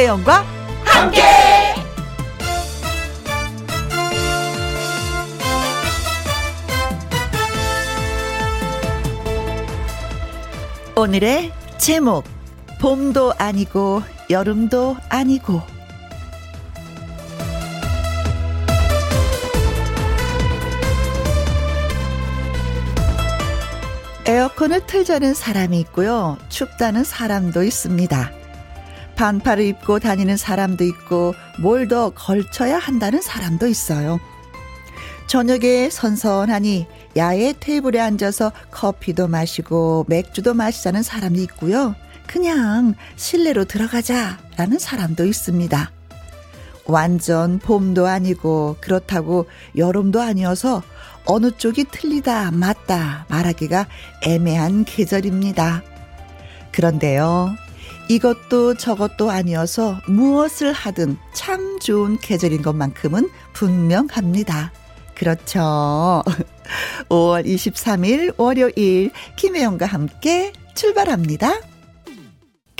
[0.00, 0.44] 김혜영과
[0.82, 1.22] 함께.
[10.96, 12.24] 오늘의 제목
[12.80, 15.60] 봄도 아니고 여름도 아니고
[24.24, 26.38] 에어컨을 틀자는 사람이 있고요.
[26.48, 28.39] 춥다는 사람도 있습니다.
[29.20, 34.18] 반팔을 입고 다니는 사람도 있고 뭘 더 걸쳐야 한다는 사람도 있어요.
[35.26, 41.96] 저녁에 선선하니 야외 테이블에 앉아서 커피도 마시고 맥주도 마시자는 사람이 있고요.
[42.26, 45.90] 그냥 실내로 들어가자라는 사람도 있습니다.
[46.86, 49.46] 완전 봄도 아니고 그렇다고
[49.76, 50.82] 여름도 아니어서
[51.26, 53.86] 어느 쪽이 틀리다 맞다 말하기가
[54.22, 55.82] 애매한 계절입니다.
[56.70, 57.56] 그런데요.
[58.10, 64.72] 이것도 저것도 아니어서 무엇을 하든 참 좋은 계절인 것만큼은 분명합니다.
[65.14, 66.24] 그렇죠.
[67.08, 71.69] 5월 23일 월요일 김혜영과 함께 출발합니다.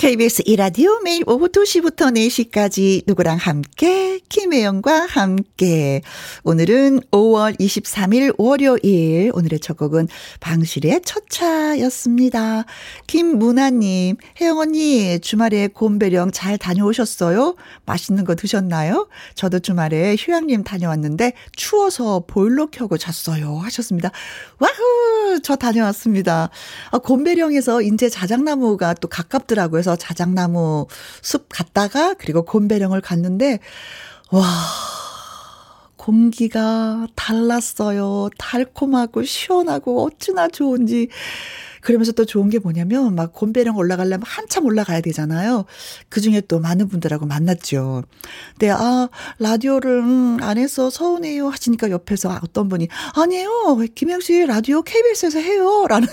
[0.01, 6.01] KBS 이라디오 매일 오후 2시부터 4시까지 누구랑 함께 김혜영과 함께
[6.43, 10.09] 오늘은 5월 23일 월요일 오늘의 첫 곡은
[10.41, 12.65] 방실의 첫 차였습니다.
[13.09, 17.56] 김문아님 혜영 언니 주말에 곰배령 잘 다녀오셨어요?
[17.84, 19.06] 맛있는 거 드셨나요?
[19.34, 24.12] 저도 주말에 휴양림 다녀왔는데 추워서 보일러 켜고 잤어요 하셨습니다.
[24.61, 26.48] 와후 저 다녀왔습니다.
[26.91, 29.89] 아, 곰배령에서 인제 자작나무가 또 가깝더라고요.
[29.91, 30.86] 그래서 자작나무
[31.22, 33.58] 숲 갔다가 그리고 곰배령을 갔는데
[34.30, 34.44] 와
[35.97, 38.30] 공기가 달랐어요.
[38.38, 41.09] 달콤하고 시원하고 어찌나 좋은지.
[41.81, 45.65] 그러면서 또 좋은 게 뭐냐면 막 곰배령 올라가려면 한참 올라가야 되잖아요.
[46.09, 48.03] 그 중에 또 많은 분들하고 만났죠.
[48.53, 54.82] 근데 아 라디오를 음, 안 해서 서운해요 하시니까 옆에서 어떤 분이 아니에요 김영 씨 라디오
[54.82, 56.09] KBS에서 해요라는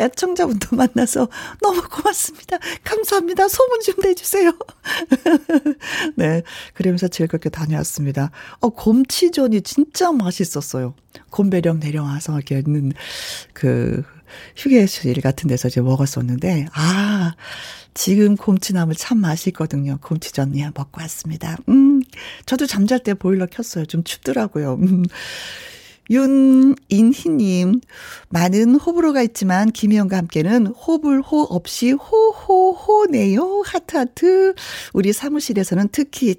[0.00, 1.28] 애청자분도 만나서
[1.62, 2.58] 너무 고맙습니다.
[2.84, 3.48] 감사합니다.
[3.48, 4.52] 소문 좀 내주세요.
[6.16, 6.42] 네.
[6.74, 8.30] 그러면서 즐겁게 다녀왔습니다.
[8.60, 10.94] 어, 곰치전이 진짜 맛있었어요.
[11.30, 12.92] 곰배령 내려와서 이렇게 있는
[13.52, 14.02] 그
[14.56, 17.34] 휴게실 같은 데서 이제 먹었었는데, 아,
[17.94, 19.98] 지금 곰치나물 참 맛있거든요.
[20.02, 21.56] 곰치전 예, 먹고 왔습니다.
[21.68, 22.02] 음,
[22.44, 23.86] 저도 잠잘 때 보일러 켰어요.
[23.86, 24.74] 좀 춥더라고요.
[24.74, 25.04] 음.
[26.10, 27.80] 윤인희님,
[28.28, 33.62] 많은 호불호가 있지만 김희영과 함께는 호불호 없이 호호호네요.
[33.66, 34.54] 하트하트.
[34.92, 36.36] 우리 사무실에서는 특히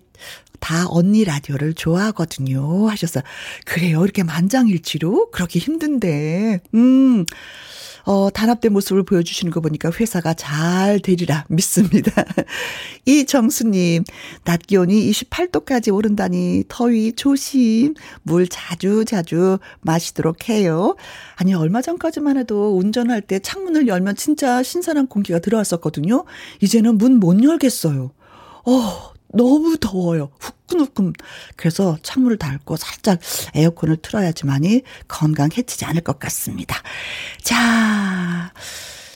[0.60, 2.90] 다 언니 라디오를 좋아하거든요.
[2.90, 3.24] 하셨어요.
[3.66, 4.04] 그래요.
[4.04, 5.32] 이렇게 만장일치로?
[5.32, 6.62] 그렇게 힘든데.
[6.74, 7.26] 음.
[8.08, 12.12] 어, 단합된 모습을 보여주시는 거 보니까 회사가 잘 되리라 믿습니다.
[13.06, 14.06] 이정수님,
[14.46, 17.96] 낮 기온이 28도까지 오른다니 더위 조심.
[18.24, 20.96] 물 자주 자주 마시도록 해요.
[21.36, 26.24] 아니, 얼마 전까지만 해도 운전할 때 창문을 열면 진짜 신선한 공기가 들어왔었거든요.
[26.62, 28.12] 이제는 문 못 열겠어요.
[28.66, 30.32] 어, 너무 더워요.
[30.40, 31.14] 후끈후끈.
[31.56, 33.20] 그래서 창문을 닫고 살짝
[33.56, 36.82] 에어컨을 틀어야지만이 건강 해치지 않을 것 같습니다.
[37.42, 38.52] 자,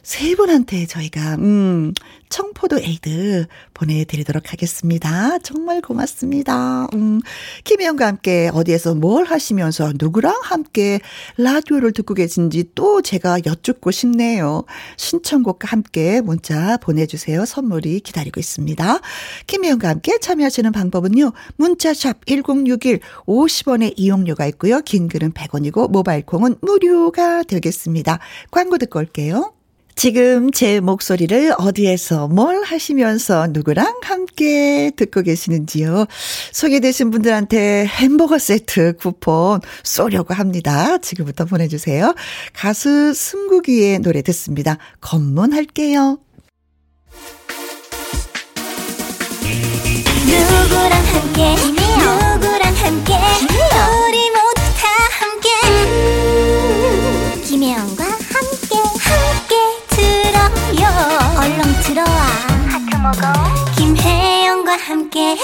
[0.03, 1.93] 세 분한테 저희가, 음,
[2.29, 5.37] 청포도 에이드 보내드리도록 하겠습니다.
[5.39, 6.87] 정말 고맙습니다.
[6.93, 7.19] 음,
[7.65, 10.99] 김혜영과 함께 어디에서 뭘 하시면서 누구랑 함께
[11.37, 14.63] 라디오를 듣고 계신지 또 제가 여쭙고 싶네요.
[14.97, 17.45] 신청곡과 함께 문자 보내주세요.
[17.45, 18.99] 선물이 기다리고 있습니다.
[19.45, 21.33] 김혜영과 함께 참여하시는 방법은요.
[21.57, 24.81] 문자샵 1061 50원의 이용료가 있고요.
[24.81, 28.19] 긴 글은 100원이고 모바일 콩은 무료가 되겠습니다.
[28.49, 29.53] 광고 듣고 올게요.
[29.95, 36.05] 지금 제 목소리를 어디에서 뭘 하시면서 누구랑 함께 듣고 계시는지요.
[36.51, 40.97] 소개되신 분들한테 햄버거 세트 쿠폰 쏘려고 합니다.
[40.97, 42.15] 지금부터 보내주세요.
[42.53, 44.77] 가수 승국이의 노래 듣습니다.
[45.01, 46.19] 검문할게요.
[50.31, 53.13] 누구랑 함께 누구랑 함께
[54.07, 54.29] 우리
[63.01, 63.21] 먹어.
[63.77, 65.35] 김혜영과 함께.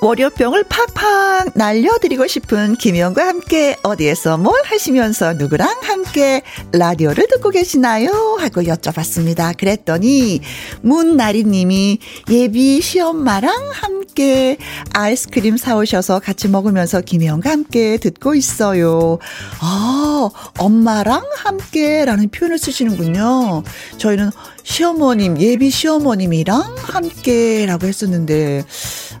[0.00, 5.68] 월요병을 팍팍 날려드리고 싶은 김희영과 함께 어디에서 뭘 하시면서 누구랑
[6.12, 6.42] 함께
[6.72, 8.36] 라디오를 듣고 계시나요?
[8.38, 9.56] 하고 여쭤봤습니다.
[9.56, 10.42] 그랬더니
[10.82, 14.58] 문나리 님이 예비 시엄마랑 함께
[14.92, 19.18] 아이스크림 사오셔서 같이 먹으면서 김희영과 함께 듣고 있어요.
[19.60, 20.28] 아,
[20.58, 23.62] 엄마랑 함께라는 표현을 쓰시는군요.
[23.96, 24.32] 저희는
[24.62, 28.64] 시어머님, 예비 시어머님이랑 함께라고 했었는데,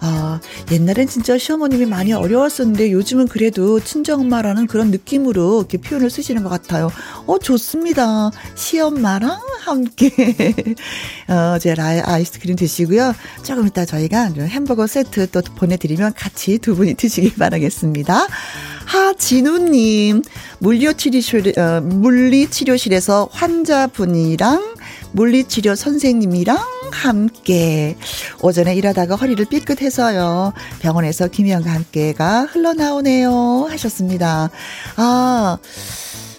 [0.04, 0.40] 아,
[0.72, 6.90] 옛날엔 진짜 시어머님이 많이 어려웠었는데 요즘은 그래도 친정엄마라는 그런 느낌으로 이렇게 표현을 쓰시는 것 같아요.
[7.26, 8.32] 어, 좋습니다.
[8.56, 10.10] 시엄마랑 함께.
[11.28, 13.14] 어, 제 아이스크림 드시고요.
[13.44, 18.26] 조금 이따 저희가 햄버거 세트 또 보내드리면 같이 두 분이 드시길 바라겠습니다.
[18.86, 20.22] 하진우님,
[20.58, 24.74] 물리치료실, 어, 물리치료실에서 환자분이랑
[25.12, 26.58] 물리치료 선생님이랑
[26.90, 27.96] 함께
[28.42, 30.52] 오전에 일하다가 허리를 삐끗해서요.
[30.80, 33.66] 병원에서 김희영과 함께가 흘러나오네요.
[33.70, 34.50] 하셨습니다.
[34.96, 35.58] 아,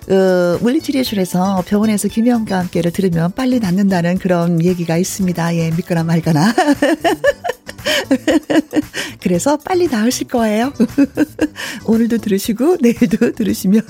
[0.10, 5.56] 어, 물리치료실에서 병원에서 김영과 함께를 들으면 빨리 낫는다는 그런 얘기가 있습니다.
[5.56, 6.54] 예, 믿거나 말거나.
[9.22, 10.74] 그래서 빨리 나으실 거예요.
[11.86, 13.82] 오늘도 들으시고 내일도 들으시면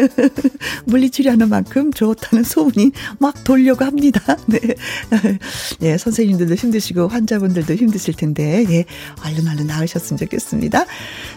[0.86, 4.36] 물리치료하는 만큼 좋다는 소문이 막 돌려고 합니다.
[4.46, 4.58] 네.
[5.82, 8.84] 예, 선생님들도 힘드시고 환자분들도 힘드실 텐데 예,
[9.24, 10.86] 얼른 얼른 나으셨으면 좋겠습니다.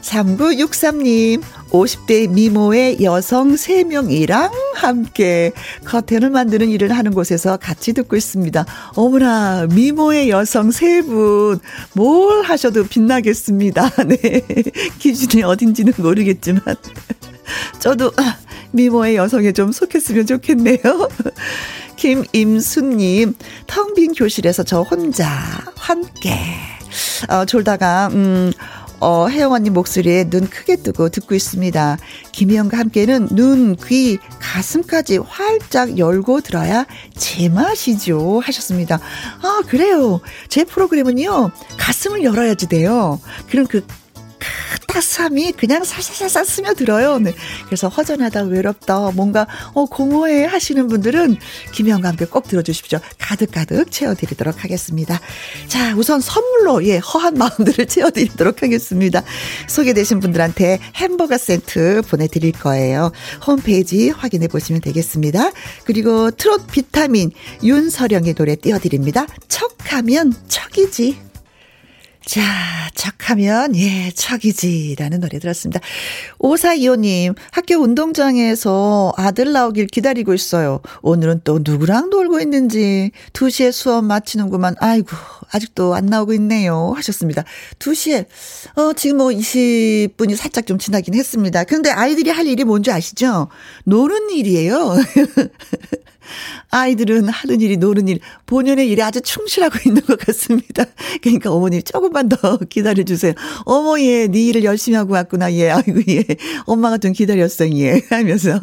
[0.02, 1.42] 3963님
[1.72, 5.52] 50대 미모의 여성 3 명이랑 함께
[5.86, 8.66] 커튼을 만드는 일을 하는 곳에서 같이 듣고 있습니다.
[8.96, 11.60] 어머나 미모의 여성 3분
[11.94, 13.90] 뭘 하셔도 빛나겠습니다.
[14.08, 14.42] 네.
[15.00, 16.62] 기준이 어딘지는 모르겠지만.
[17.80, 18.38] 저도 아,
[18.72, 20.78] 미모의 여성에 좀 속했으면 좋겠네요.
[21.96, 23.36] 김임수님,
[23.68, 25.28] 텅 빈 교실에서 저 혼자
[25.76, 26.38] 함께.
[27.28, 28.52] 어, 졸다가, 음,
[29.00, 31.98] 어, 혜영 언니 목소리에 눈 크게 뜨고 듣고 있습니다.
[32.32, 36.86] 김희영과 함께는 눈, 귀, 가슴까지 활짝 열고 들어야
[37.16, 38.42] 제맛이죠.
[38.44, 39.00] 하셨습니다.
[39.42, 40.20] 아, 그래요.
[40.50, 43.20] 제 프로그램은요, 가슴을 열어야지 돼요.
[43.50, 43.86] 그럼 그
[44.88, 47.20] 따스함이 그냥 살살살살 스며들어요.
[47.20, 47.34] 네.
[47.66, 51.38] 그래서 허전하다, 외롭다, 뭔가, 어, 공허해 하시는 분들은
[51.74, 53.00] 김혜영과 함께 꼭 들어주십시오.
[53.18, 55.20] 가득가득 채워드리도록 하겠습니다.
[55.68, 59.24] 자, 우선 선물로, 예, 허한 마음들을 채워드리도록 하겠습니다.
[59.68, 63.12] 소개되신 분들한테 햄버거 세트 보내드릴 거예요.
[63.46, 65.52] 홈페이지 확인해 보시면 되겠습니다.
[65.86, 67.32] 그리고 트롯 비타민
[67.64, 69.28] 윤서령의 노래 띄워드립니다.
[69.48, 71.29] 척하면 척이지.
[72.30, 72.44] 자,
[72.94, 75.80] 척하면, 예, 척이지라는 노래 들었습니다.
[76.38, 80.80] 오사이호님, 학교 운동장에서 아들 나오길 기다리고 있어요.
[81.02, 84.76] 오늘은 또 누구랑 놀고 있는지, 2시에 수업 마치는구만.
[84.78, 85.08] 아이고,
[85.52, 86.94] 아직도 안 나오고 있네요.
[86.98, 87.46] 하셨습니다.
[87.80, 88.28] 2시에,
[88.76, 91.64] 어, 지금 뭐 20분이 살짝 좀 지나긴 했습니다.
[91.64, 93.48] 그런데 아이들이 할 일이 뭔지 아시죠?
[93.86, 94.98] 노는 일이에요.
[96.70, 100.86] 아이들은 하는 일이 노는 일, 본연의 일에 아주 충실하고 있는 것 같습니다.
[101.22, 103.34] 그러니까 어머니 조금만 더 기다려주세요.
[103.66, 105.70] 어머, 예, 네 일을 열심히 하고 왔구나, 예.
[105.72, 106.24] 아이고, 예.
[106.66, 108.02] 엄마가 좀 기다렸어, 예.
[108.10, 108.60] 하면서.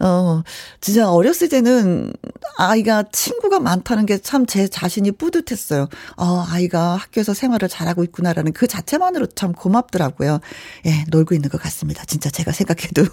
[0.00, 0.42] 어,
[0.80, 2.12] 진짜 어렸을 때는
[2.58, 5.88] 아이가 친구가 많다는 게 참 제 자신이 뿌듯했어요.
[6.16, 10.40] 어, 아이가 학교에서 생활을 잘하고 있구나라는 그 자체만으로 참 고맙더라고요.
[10.86, 12.04] 예, 놀고 있는 것 같습니다.
[12.04, 13.04] 진짜 제가 생각해도.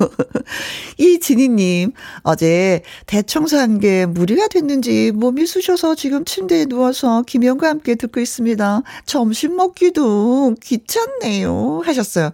[0.98, 7.96] 이 진희님, 어제 대 청소한 게 무리가 됐는지 몸이 쑤셔서 지금 침대에 누워서 김영과 함께
[7.96, 8.84] 듣고 있습니다.
[9.06, 11.82] 점심 먹기도 귀찮네요.
[11.84, 12.30] 하셨어요.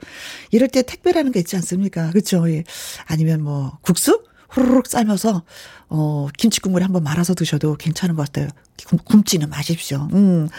[0.51, 2.09] 이럴 때 택배라는 게 있지 않습니까?
[2.09, 2.49] 그렇죠?
[2.49, 2.65] 예.
[3.05, 4.21] 아니면 뭐 국수?
[4.49, 5.43] 후루룩 삶아서
[5.89, 8.49] 어 김치 국물에 한번 말아서 드셔도 괜찮은 것 같아요.
[9.05, 10.09] 굶지는 마십시오.
[10.13, 10.49] 음.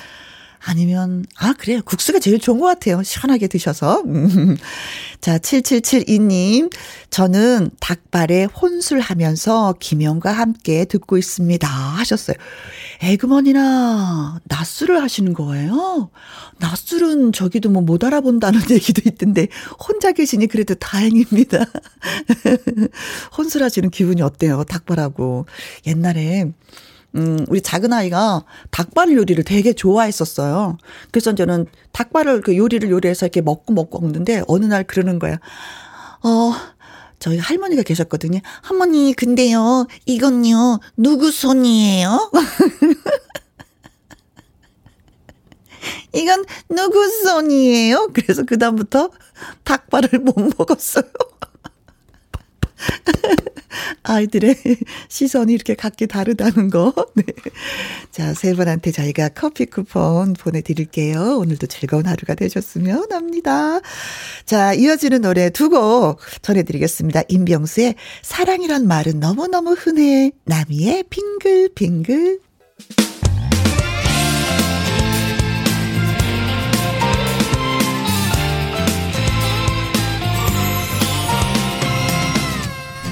[0.65, 1.81] 아니면, 아, 그래요.
[1.85, 3.03] 국수가 제일 좋은 것 같아요.
[3.03, 4.03] 시원하게 드셔서.
[5.21, 6.73] 자, 7772님.
[7.11, 11.67] 저는 닭발에 혼술하면서 김영과 함께 듣고 있습니다.
[11.69, 12.37] 하셨어요.
[13.03, 16.11] 에그머니나, 낮술을 하시는 거예요?
[16.59, 19.49] 낮술은 저기도 뭐 못 알아본다는 얘기도 있던데,
[19.79, 21.65] 혼자 계시니 그래도 다행입니다.
[23.39, 24.65] 혼술하시는 기분이 어때요?
[24.65, 25.47] 닭발하고.
[25.87, 26.53] 옛날에,
[27.17, 30.77] 음, 우리 작은 아이가 닭발 요리를 되게 좋아했었어요.
[31.11, 35.39] 그래서 저는 닭발을 그 요리를 요리해서 이렇게 먹고 먹고 먹는데 어느 날 그러는 거야.
[36.23, 36.53] 어,
[37.19, 38.41] 저희 할머니가 계셨거든요.
[38.63, 42.31] 할머니, 근데요, 이건요, 누구 손이에요?
[46.15, 48.11] 이건 누구 손이에요?
[48.13, 49.11] 그래서 그다음부터
[49.65, 51.05] 닭발을 못 먹었어요.
[54.03, 54.57] 아이들의
[55.09, 56.93] 시선이 이렇게 각기 다르다는 거.
[57.15, 57.25] 네.
[58.11, 61.39] 자, 세 분한테 저희가 커피 쿠폰 보내드릴게요.
[61.39, 63.81] 오늘도 즐거운 하루가 되셨으면 합니다.
[64.47, 67.23] 자, 이어지는 노래 두 곡 전해드리겠습니다.
[67.29, 70.33] 임병수의 사랑이란 말은 너무너무 흔해.
[70.45, 72.48] 나미의 빙글빙글.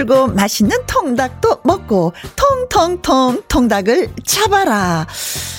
[0.00, 5.06] 풀고 맛있는 통닭도 먹고 통통통 통닭을 잡아라.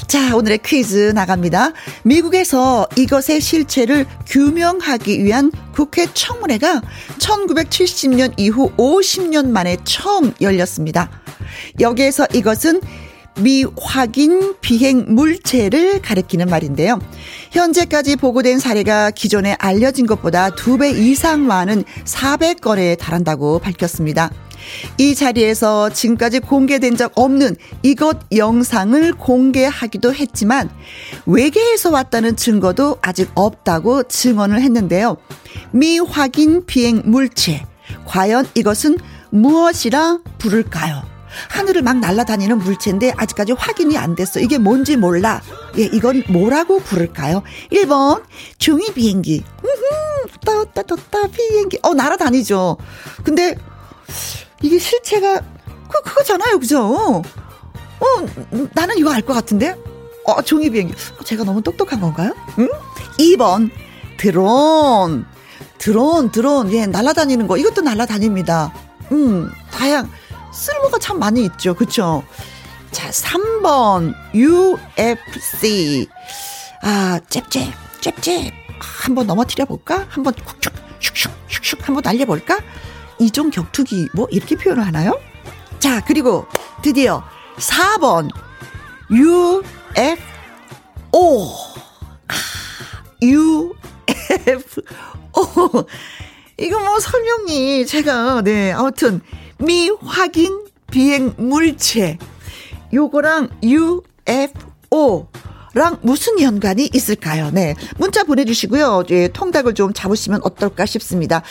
[0.07, 1.71] 자, 오늘의 퀴즈 나갑니다.
[2.03, 6.81] 미국에서 이것의 실체를 규명하기 위한 국회 청문회가
[7.19, 11.09] 1970년 이후 50년 만에 처음 열렸습니다.
[11.79, 12.81] 여기에서 이것은
[13.39, 16.99] 미확인 비행 물체를 가리키는 말인데요.
[17.51, 24.31] 현재까지 보고된 사례가 기존에 알려진 것보다 두 배 이상 많은 400건에 달한다고 밝혔습니다.
[24.97, 30.69] 이 자리에서 지금까지 공개된 적 없는 이것 영상을 공개하기도 했지만
[31.25, 35.17] 외계에서 왔다는 증거도 아직 없다고 증언을 했는데요.
[35.71, 37.65] 미확인 비행 물체.
[38.05, 38.97] 과연 이것은
[39.31, 41.10] 무엇이라 부를까요?
[41.49, 44.39] 하늘을 막 날아다니는 물체인데 아직까지 확인이 안 됐어.
[44.39, 45.41] 이게 뭔지 몰라.
[45.77, 47.43] 예, 이건 뭐라고 부를까요?
[47.71, 48.23] 1번,
[48.57, 49.43] 종이 비행기.
[50.45, 51.79] 따따 따따 비행기.
[51.83, 52.77] 어, 날아다니죠.
[53.23, 53.55] 근데
[54.61, 55.39] 이게 실체가
[55.89, 57.21] 그 그거잖아요, 그죠?
[57.99, 58.05] 어,
[58.73, 59.75] 나는 이거 알 것 같은데.
[60.25, 60.93] 어, 종이 비행기.
[61.19, 62.33] 어, 제가 너무 똑똑한 건가요?
[62.59, 62.69] 응?
[63.19, 63.69] 2번
[64.17, 65.25] 드론.
[65.77, 66.71] 드론, 드론.
[66.73, 67.57] 예, 날아다니는 거.
[67.57, 68.71] 이것도 날아다닙니다.
[69.11, 70.09] 음, 다양
[70.51, 71.73] 쓸모가 참 많이 있죠.
[71.73, 72.23] 그쵸?
[72.91, 76.07] 자, 3번 UFC.
[76.81, 78.51] 아, 잽잽, 잽잽.
[79.03, 80.05] 한번 넘어뜨려 볼까?
[80.09, 82.59] 한번 쿡슉, 슉슉, 슉슉 한번 날려볼까?
[83.19, 85.19] 이종 격투기 뭐 이렇게 표현을 하나요?
[85.79, 86.47] 자, 그리고
[86.81, 87.23] 드디어
[87.57, 88.29] 4번
[89.11, 89.63] UFO.
[92.27, 92.33] 아,
[93.21, 93.73] UFO.
[96.57, 99.21] 이거 뭐 설명이 제가 네, 아무튼
[99.63, 102.17] 미확인 비행 물체
[102.93, 105.27] 요거랑 UFO
[105.73, 107.49] 랑 무슨 연관이 있을까요?
[107.49, 107.75] 네.
[107.97, 109.03] 문자 보내주시고요.
[109.11, 111.43] 예, 통닭을 좀 잡으시면 어떨까 싶습니다.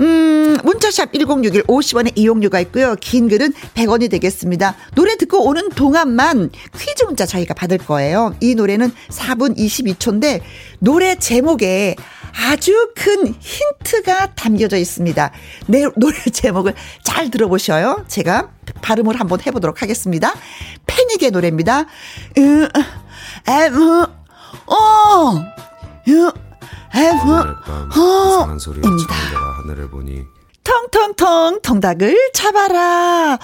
[0.00, 2.96] 음, 문자샵 1061 50원의 이용료가 있고요.
[3.00, 4.76] 긴 글은 100원이 되겠습니다.
[4.94, 8.34] 노래 듣고 오는 동안만 퀴즈 문자 저희가 받을 거예요.
[8.40, 10.40] 이 노래는 4분 22초인데
[10.78, 11.96] 노래 제목에
[12.34, 15.30] 아주 큰 힌트가 담겨져 있습니다.
[15.66, 18.04] 내 노래 제목을 잘 들어보셔요.
[18.08, 20.34] 제가 발음을 한번 해보도록 하겠습니다.
[20.86, 21.86] 패닉의 노래입니다.
[22.38, 22.68] U,
[23.46, 24.02] F,
[24.66, 25.44] O,
[26.08, 26.32] U,
[26.94, 29.14] F, O, 입니다.
[29.62, 30.24] 하늘을 보니
[30.64, 33.38] 텅텅텅 통닭을 잡아라.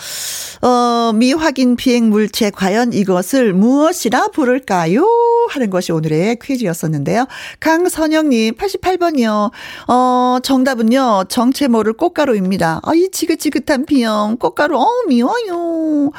[0.62, 5.04] 어, 미확인 비행 물체 과연 이것을 무엇이라 부를까요?
[5.50, 7.26] 하는 것이 오늘의 퀴즈였었는데요.
[7.60, 9.50] 강선영님 88번이요.
[9.88, 11.24] 어, 정답은요.
[11.28, 12.80] 정체 모를 꽃가루입니다.
[12.84, 16.12] 아, 이 지긋지긋한 비염 꽃가루 어 미워요.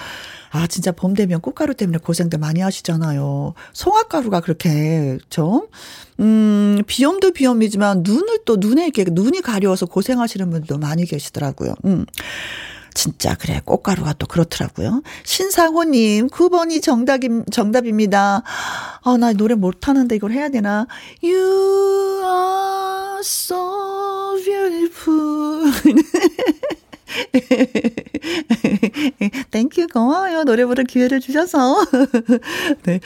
[0.51, 3.53] 아, 진짜 봄 되면 꽃가루 때문에 고생들 많이 하시잖아요.
[3.73, 5.67] 송화가루가 그렇게 좀,
[6.19, 11.75] 음, 비염도 비염이지만 눈을 또 눈에 이렇게 눈이 가려워서 고생하시는 분도 많이 계시더라고요.
[11.85, 12.05] 음.
[12.95, 15.03] 진짜 그래 꽃가루가 또 그렇더라고요.
[15.23, 18.43] 신상호님 9번이 정답 정답입니다.
[19.03, 20.87] 아나 노래 못하는데 이걸 해야 되나?
[21.23, 25.71] You are so beautiful.
[29.51, 30.43] Thank you 고마워요.
[30.43, 31.85] 노래 부를 기회를 주셔서.
[32.83, 32.99] 네.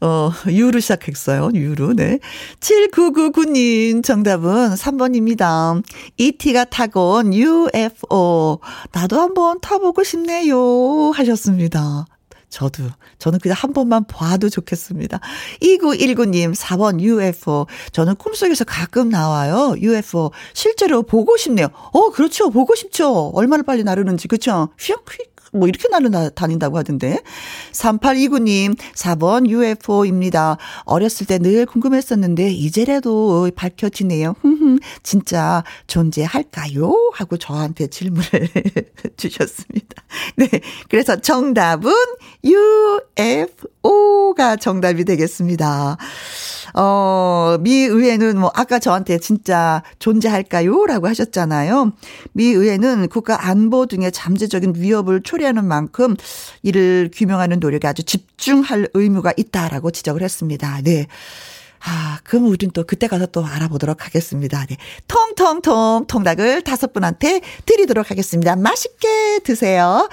[0.00, 1.50] 어, 유로 시작했어요.
[1.54, 1.94] 유로.
[1.94, 2.18] 네.
[2.60, 5.82] 7999님 정답은 3번입니다.
[6.16, 8.60] ET가 타고 온 UFO.
[8.92, 11.10] 나도 한번 타보고 싶네요.
[11.14, 12.06] 하셨습니다.
[12.54, 12.84] 저도,
[13.18, 15.18] 저는 그냥 한 번만 봐도 좋겠습니다.
[15.60, 17.66] 2919님, 4번 UFO.
[17.90, 19.74] 저는 꿈속에서 가끔 나와요.
[19.80, 20.30] UFO.
[20.52, 21.66] 실제로 보고 싶네요.
[21.92, 22.50] 어, 그렇죠.
[22.50, 23.32] 보고 싶죠.
[23.34, 24.28] 얼마나 빨리 나르는지.
[24.28, 24.40] 휙,
[24.78, 25.33] 휙.
[25.54, 27.20] 뭐 이렇게 날아다닌다고 하던데.
[27.72, 30.56] 3829님, 4번 UFO입니다.
[30.84, 34.34] 어렸을 때 늘 궁금했었는데, 이제라도 밝혀지네요.
[35.02, 37.12] 진짜 존재할까요?
[37.14, 38.48] 하고 저한테 질문을
[39.16, 40.02] 주셨습니다.
[40.36, 40.48] 네.
[40.88, 41.92] 그래서 정답은
[43.82, 45.96] UFO가 정답이 되겠습니다.
[46.76, 50.86] 어, 미 의회는 뭐 아까 저한테 진짜 존재할까요?
[50.86, 51.92] 라고 하셨잖아요.
[52.32, 56.16] 미 의회는 국가 안보 등의 잠재적인 위협을 초래 하는 만큼
[56.62, 60.80] 이를 규명하는 노력에 아주 집중할 의무가 있다라고 지적을 했습니다.
[60.82, 61.06] 네.
[61.86, 64.64] 아, 그럼 우린 또 그때 가서 또 알아보도록 하겠습니다.
[64.66, 64.76] 네.
[65.06, 68.56] 통통통 통닭을 다섯 분한테 드리도록 하겠습니다.
[68.56, 70.08] 맛있게 드세요.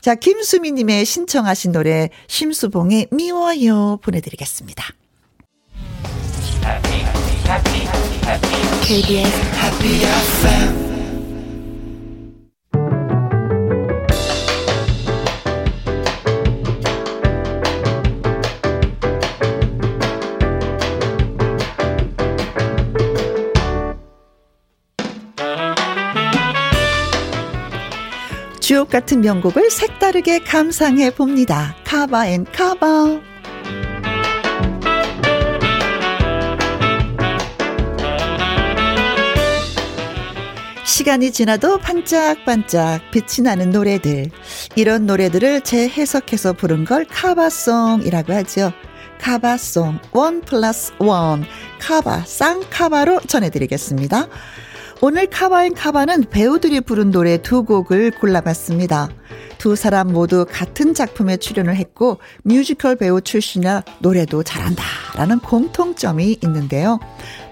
[0.00, 4.84] 자, 김수미님의 신청하신 노래 심수봉의 미워요 보내드리겠습니다.
[8.82, 10.93] KBS Happy FM
[28.64, 31.76] 주옥 같은 명곡을 색다르게 감상해 봅니다.
[31.84, 33.20] 카바 앤 카바.
[40.82, 44.30] 시간이 지나도 반짝반짝 빛이 나는 노래들.
[44.76, 48.72] 이런 노래들을 재해석해서 부른 걸 cover song이라고 하죠.
[49.20, 51.44] cover song, one plus one.
[51.80, 54.28] Cover, 쌍cover로 전해드리겠습니다.
[55.06, 59.10] 오늘 cover in cover는 배우들이 부른 노래 두 곡을 골라봤습니다.
[59.58, 67.00] 두 사람 모두 같은 작품에 출연을 했고 뮤지컬 배우 출신이라 노래도 잘한다라는 공통점이 있는데요.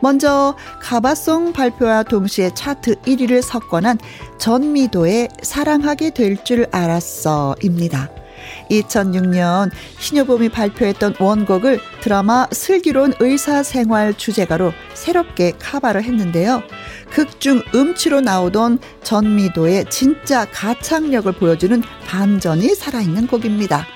[0.00, 3.98] 먼저 카바송 발표와 동시에 차트 1위를 석권한
[4.38, 8.21] 전미도의 사랑하게 될 줄 알았어입니다.
[8.70, 16.62] 2006년 신효범이 발표했던 원곡을 드라마 슬기로운 의사생활 주제가로 새롭게 카바를 했는데요.
[17.10, 23.86] 극중 음치로 나오던 전미도의 진짜 가창력을 보여주는 반전이 살아있는 곡입니다.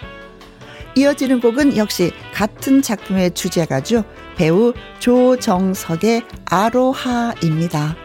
[0.97, 4.05] 이어지는 곡은 역시 같은 작품의 주제가죠.
[4.37, 7.97] 배우 조정석의 아로하입니다.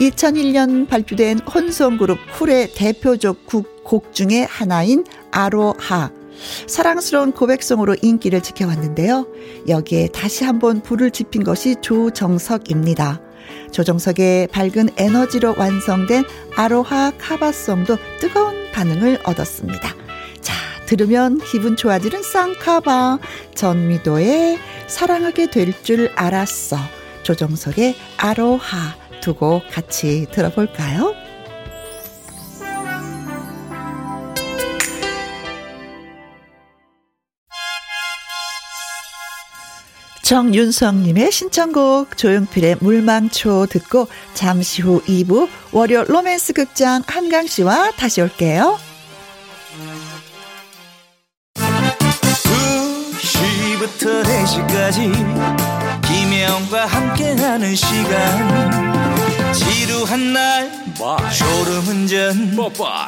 [0.00, 3.46] 2001년 발표된 혼성그룹 쿨의 대표적
[3.86, 6.10] 곡 중의 하나인 아로하.
[6.66, 9.26] 사랑스러운 고백송으로 인기를 지켜왔는데요.
[9.68, 13.22] 여기에 다시 한번 불을 지핀 것이 조정석입니다.
[13.70, 16.24] 조정석의 밝은 에너지로 완성된
[16.56, 19.94] 아로하 카바송도 뜨거운 반응을 얻었습니다.
[20.40, 20.54] 자,
[20.86, 23.18] 들으면 기분 좋아지는 쌍카바.
[23.54, 24.58] 전미도의
[24.88, 26.76] 사랑하게 될 줄 알았어.
[27.22, 31.14] 조정석의 아로하 두고 같이 들어볼까요?
[40.26, 48.76] 정윤성님의 신청곡 조용필의 물망초 듣고 잠시 후 2부 월요 로맨스 극장 한강 씨와 다시 올게요.
[53.14, 55.12] 2시부터 4시까지
[56.02, 61.30] 김혜영과 함께하는 시간 지루한 날 Bye.
[61.30, 62.56] 졸음운전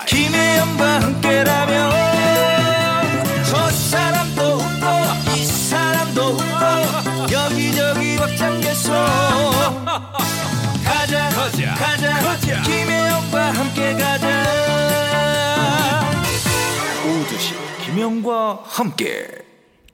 [0.06, 1.90] 김혜영과 함께라면
[3.44, 7.07] 저 사람도 웃고 이 사람도 웃고
[10.84, 12.62] 가자 가자 가자, 가자.
[12.62, 14.44] 김혜영과 함께 가자.
[17.06, 17.54] 오두시
[17.86, 19.47] 김혜영과 함께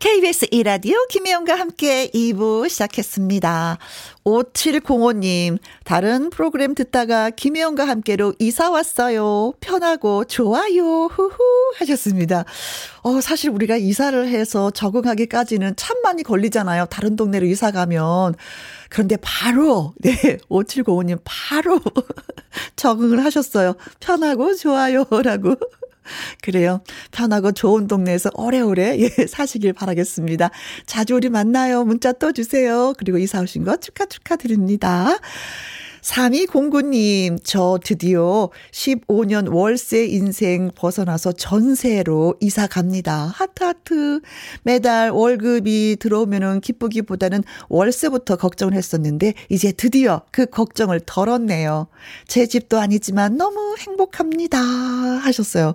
[0.04, 3.78] KBS 이라디오 김혜영과 함께 2부 시작했습니다.
[4.26, 9.54] 5705님, 다른 프로그램 듣다가 김혜영과 함께로 이사 왔어요.
[9.60, 11.06] 편하고 좋아요.
[11.06, 11.38] 후후
[11.78, 12.44] 하셨습니다.
[13.00, 16.84] 어, 사실 우리가 이사를 해서 적응하기까지는 참 많이 걸리잖아요.
[16.90, 18.34] 다른 동네로 이사 가면.
[18.90, 21.80] 그런데 바로, 네, 5705님 바로
[22.76, 23.72] 적응을 하셨어요.
[24.00, 25.56] 편하고 좋아요라고.
[26.42, 26.82] 그래요.
[27.10, 30.50] 편하고 좋은 동네에서 오래오래 예, 사시길 바라겠습니다.
[30.86, 31.84] 자주 우리 만나요.
[31.84, 32.94] 문자 또 주세요.
[32.98, 35.18] 그리고 이사 오신 거 축하 축하드립니다.
[36.04, 43.32] 3209님, 저 드디어 15년 월세 인생 벗어나서 전세로 이사 갑니다.
[43.34, 44.20] 하트하트.
[44.64, 51.88] 매달 월급이 들어오면은 기쁘기보다는 월세부터 걱정을 했었는데, 이제 드디어 그 걱정을 덜었네요.
[52.28, 54.58] 제 집도 아니지만 너무 행복합니다.
[54.58, 55.74] 하셨어요.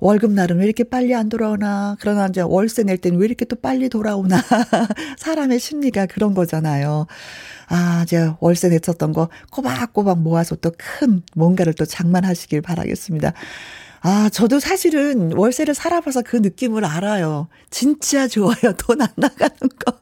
[0.00, 1.96] 월급 날은 왜 이렇게 빨리 안 돌아오나.
[2.00, 4.42] 그러나 이제 월세 낼 때는 왜 이렇게 또 빨리 돌아오나.
[5.18, 7.06] 사람의 심리가 그런 거잖아요.
[7.74, 13.32] 아, 제가 월세 냈었던 거 꼬박꼬박 모아서 또 큰 뭔가를 또 장만하시길 바라겠습니다.
[14.02, 17.48] 아, 저도 사실은 월세를 살아봐서 그 느낌을 알아요.
[17.70, 18.74] 진짜 좋아요.
[18.78, 19.92] 돈 안 나가는 거.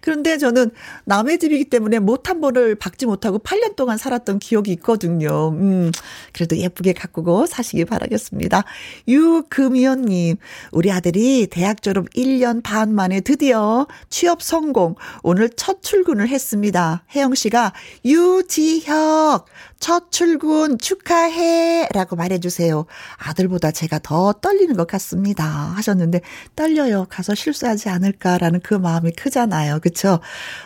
[0.00, 0.70] 그런데 저는
[1.04, 5.48] 남의 집이기 때문에 못 한 번을 박지 못하고 8년 동안 살았던 기억이 있거든요.
[5.50, 5.90] 음,
[6.34, 8.64] 그래도 예쁘게 가꾸고 사시기 바라겠습니다.
[9.08, 10.36] 유금연님,
[10.72, 17.04] 우리 아들이 대학 졸업 1년 반 만에 드디어 취업 성공, 오늘 첫 출근을 했습니다.
[17.14, 17.72] 혜영 씨가
[18.04, 19.46] 유지혁,
[19.80, 21.88] 첫 출근 축하해!
[21.94, 22.84] 라고 말해주세요.
[23.16, 25.44] 아들보다 제가 더 떨리는 것 같습니다.
[25.46, 26.20] 하셨는데,
[26.56, 27.06] 떨려요.
[27.08, 29.57] 가서 실수하지 않을까라는 그 마음이 크잖아요.
[29.82, 30.20] 그쵸?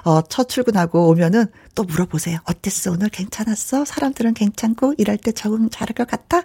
[0.05, 2.39] 어, 첫 출근하고 오면은 또 물어보세요.
[2.45, 2.93] 어땠어?
[2.93, 3.85] 오늘 괜찮았어?
[3.85, 6.43] 사람들은 괜찮고 일할 때 적응 잘할 것 같아?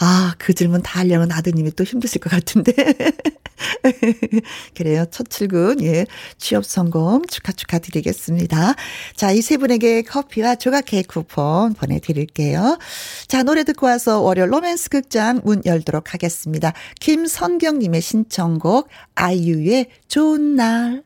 [0.00, 2.72] 아, 그 질문 다 하려면 아드님이 또 힘드실 것 같은데.
[4.74, 5.06] 그래요.
[5.10, 6.06] 첫 출근, 예.
[6.36, 8.74] 취업 성공 축하 축하드리겠습니다.
[9.16, 12.78] 자, 이 세 분에게 커피와 조각 케이크 쿠폰 보내드릴게요.
[13.28, 16.72] 자, 노래 듣고 와서 월요 로맨스 극장 문 열도록 하겠습니다.
[17.00, 21.05] 김선경님의 신청곡, 아이유의 좋은 날.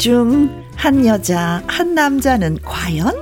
[0.00, 3.12] 중 한 여자, 한 남자는 과연?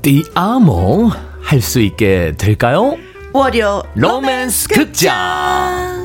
[0.00, 1.10] 띠아모
[1.42, 2.96] 할수 있게 될까요?
[3.32, 5.99] 월요 로맨스 극장.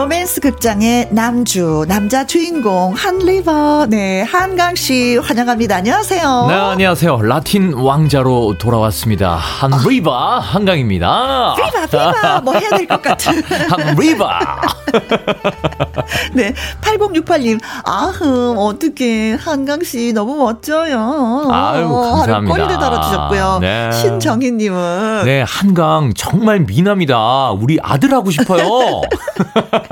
[0.00, 5.76] 로맨스 극장의 남주, 남자 주인공, 한리버, 네, 한강씨 환영합니다.
[5.76, 6.46] 안녕하세요.
[6.50, 7.22] 네, 안녕하세요.
[7.22, 9.36] 라틴 왕자로 돌아왔습니다.
[9.36, 11.54] 한리버, 한강입니다.
[11.56, 13.42] 리바, 리바, 뭐 해야 될 것 같은.
[13.70, 14.28] 한리버.
[16.34, 21.48] 네, 8068님, 아흠, 어떻게, 한강씨 너무 멋져요.
[21.50, 22.54] 아유, 감사합니다.
[22.54, 23.58] 꼬리를 달아주셨고요.
[23.62, 23.90] 네.
[23.92, 25.22] 신정희님은.
[25.24, 27.52] 네, 한강 정말 미남이다.
[27.52, 29.00] 우리 아들 하고 싶어요.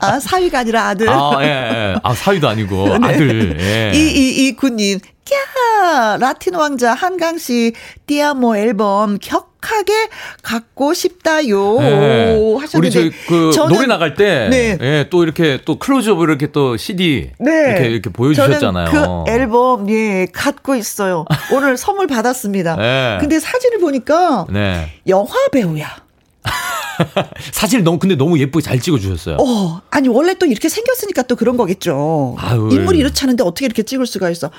[0.00, 1.08] 아, 사위가 아니라 아들.
[1.08, 1.96] 아, 예, 예.
[2.02, 3.06] 아, 사위도 아니고 네.
[3.06, 3.60] 아들.
[3.60, 3.92] 예.
[3.94, 5.00] 이이이 군님.
[5.24, 7.72] 캬, 라틴 왕자 한강 씨
[8.06, 10.08] 띠아모 앨범 격하게
[10.42, 11.78] 갖고 싶다요.
[11.80, 12.56] 네.
[12.60, 14.78] 하셨는데 우리 저그 노래 나갈 때 네.
[14.80, 17.50] 예, 또 이렇게 또 클로즈업 이렇게 또 CD 네.
[17.70, 18.90] 이렇게 이렇게 보여 주셨잖아요.
[18.90, 21.24] 그 앨범 예, 갖고 있어요.
[21.52, 22.76] 오늘 선물 받았습니다.
[22.76, 23.16] 네.
[23.20, 24.90] 근데 사진을 보니까 네.
[25.08, 26.03] 영화 배우야.
[27.52, 29.36] 사진을 너무 근데 너무 예쁘게 잘 찍어 주셨어요.
[29.40, 32.36] 어, 아니 원래 또 이렇게 생겼으니까 또 그런 거겠죠.
[32.38, 34.50] 아유, 인물이 이렇지 않은데 어떻게 이렇게 찍을 수가 있어?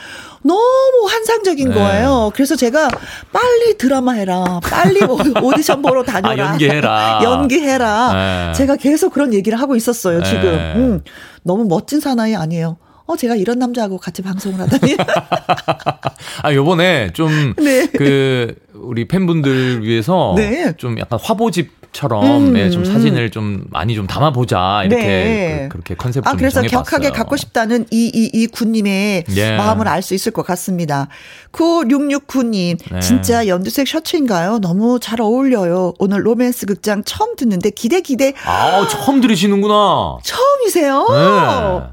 [0.41, 1.75] 너무 환상적인 네.
[1.75, 2.31] 거예요.
[2.33, 2.89] 그래서 제가
[3.31, 4.99] 빨리 드라마 해라, 빨리
[5.41, 8.13] 오디션 보러 다녀라, 아, 연기해라, 연기해라.
[8.13, 8.53] 네.
[8.53, 10.23] 제가 계속 그런 얘기를 하고 있었어요.
[10.23, 10.73] 지금 네.
[10.75, 11.01] 음,
[11.43, 12.77] 너무 멋진 사나이 아니에요.
[13.07, 14.97] 어, 제가 이런 남자하고 같이 방송을 하다니.
[16.41, 17.87] 아, 요번에 좀, 네.
[17.87, 20.73] 그, 우리 팬분들 위해서 네.
[20.77, 22.53] 좀 약간 화보집처럼 음.
[22.53, 25.69] 네, 좀 사진을 좀 많이 좀 담아보자 이렇게 네.
[25.71, 26.83] 그, 렇게 컨셉 아, 좀 그래서 정해봤어요.
[26.83, 29.57] 격하게 갖고 싶다는 이이이 군님의 예.
[29.57, 31.07] 마음을 알 수 있을 것 같습니다.
[31.51, 32.99] 9669님 네.
[32.99, 34.59] 진짜 연두색 셔츠인가요?
[34.59, 35.93] 너무 잘 어울려요.
[35.99, 38.33] 오늘 로맨스 극장 처음 듣는데 기대 기대.
[38.45, 40.17] 아 처음 들으시는구나.
[40.23, 41.91] 처음이세요?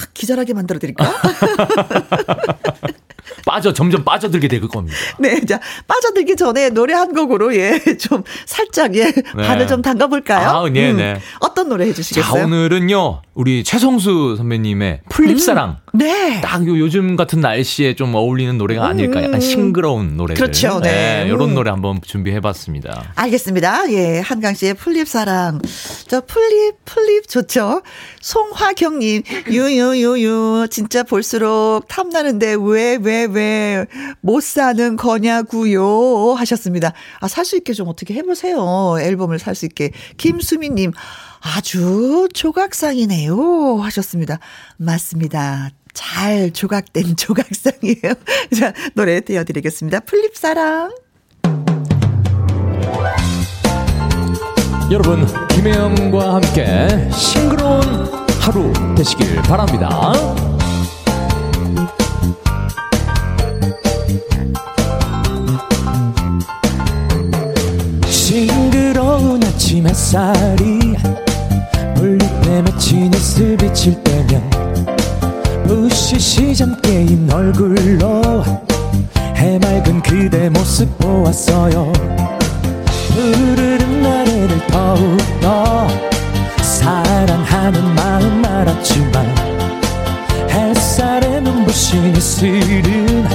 [0.00, 0.06] 네.
[0.14, 1.10] 기절하게 만들어 드릴까요?
[3.44, 4.96] 빠져 점점 빠져들게 될 겁니다.
[5.18, 9.22] 네, 자 빠져들기 전에 노래 한 곡으로 예 좀 살짝 예 네.
[9.34, 10.48] 발을 좀 담가 볼까요?
[10.48, 11.20] 아, 네, 음, 네.
[11.40, 12.40] 어떤 노래 해주시겠어요?
[12.40, 15.78] 자, 오늘은요 우리 최성수 선배님의 풀립사랑.
[15.94, 16.40] 음, 네.
[16.42, 19.22] 딱 요즘 같은 날씨에 좀 어울리는 노래가 아닐까.
[19.22, 19.40] 약간 음.
[19.40, 20.34] 싱그러운 노래.
[20.34, 21.24] 그렇죠, 네.
[21.24, 23.12] 네 이런 노래 한번 준비해봤습니다.
[23.14, 23.90] 알겠습니다.
[23.92, 25.60] 예, 한강 씨의 풀립사랑.
[26.08, 27.82] 저 풀립 풀립 좋죠.
[28.20, 33.31] 송화경님 유유유유 진짜 볼수록 탐나는데 왜 왜, 왜
[34.20, 36.92] 못 사는 거냐고요 하셨습니다.
[37.20, 38.96] 아, 살 수 있게 좀 어떻게 해보세요.
[39.00, 39.90] 앨범을 살 수 있게.
[40.16, 40.92] 김수미님,
[41.40, 44.38] 아주 조각상이네요 하셨습니다.
[44.76, 45.70] 맞습니다.
[45.92, 48.14] 잘 조각된 조각상이에요.
[48.58, 50.00] 자, 노래 띄워드리겠습니다.
[50.00, 50.92] 플립사랑.
[54.90, 57.82] 여러분, 김혜영과 함께 싱그러운
[58.40, 59.88] 하루 되시길 바랍니다.
[69.72, 70.94] 아침 햇살이
[71.96, 74.50] 볼륨에 맺힌 입술 비칠 때면
[75.66, 78.44] 부시시 잠깨인 얼굴로
[79.34, 81.90] 해맑은 그대 모습 보았어요.
[83.14, 85.88] 푸르른 나래를 더욱더
[86.60, 89.34] 사랑하는 마음 알았지만
[90.50, 93.26] 햇살에 눈부신 이슬은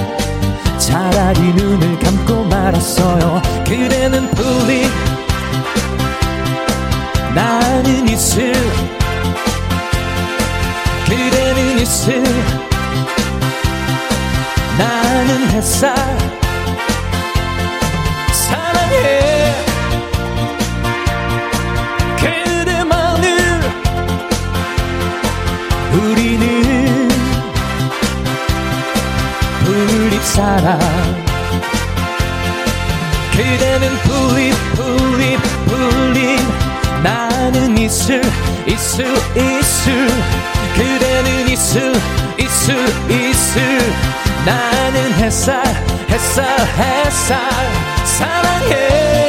[0.78, 3.42] 차라리 눈을 감고 말았어요.
[3.66, 5.17] 그대는 풀리
[7.38, 8.52] 나는 이슬
[11.06, 12.24] 그대는 이슬
[14.76, 15.96] 나는 햇살
[18.32, 19.54] 사랑해.
[22.18, 23.28] 그대만을
[25.94, 27.08] 우리는
[29.64, 30.80] 불립사랑.
[33.32, 35.47] 그대는 불립 불립
[38.78, 40.08] 이슬 이슬
[40.76, 41.94] 그대는 이슬
[42.38, 42.76] 이슬
[43.10, 43.62] 이슬
[44.46, 45.64] 나는 햇살
[46.08, 46.46] 햇살
[46.78, 47.40] 햇살.
[48.06, 49.27] 사랑해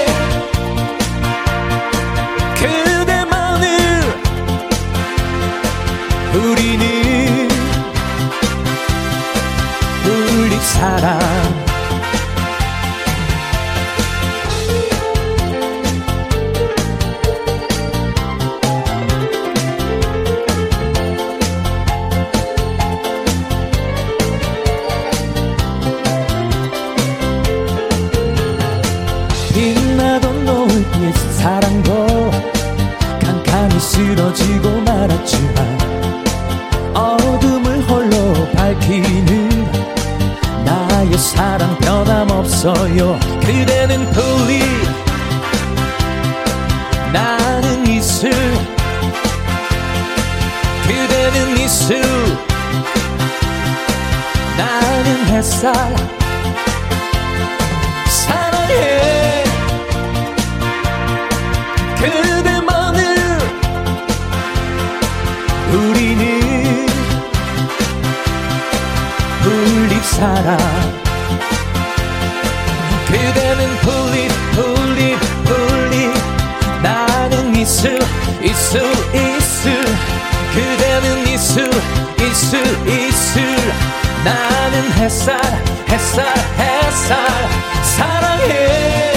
[87.83, 89.13] 사랑해.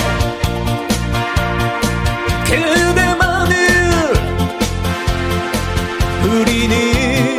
[2.45, 3.56] 그대만을
[6.24, 7.38] 우리는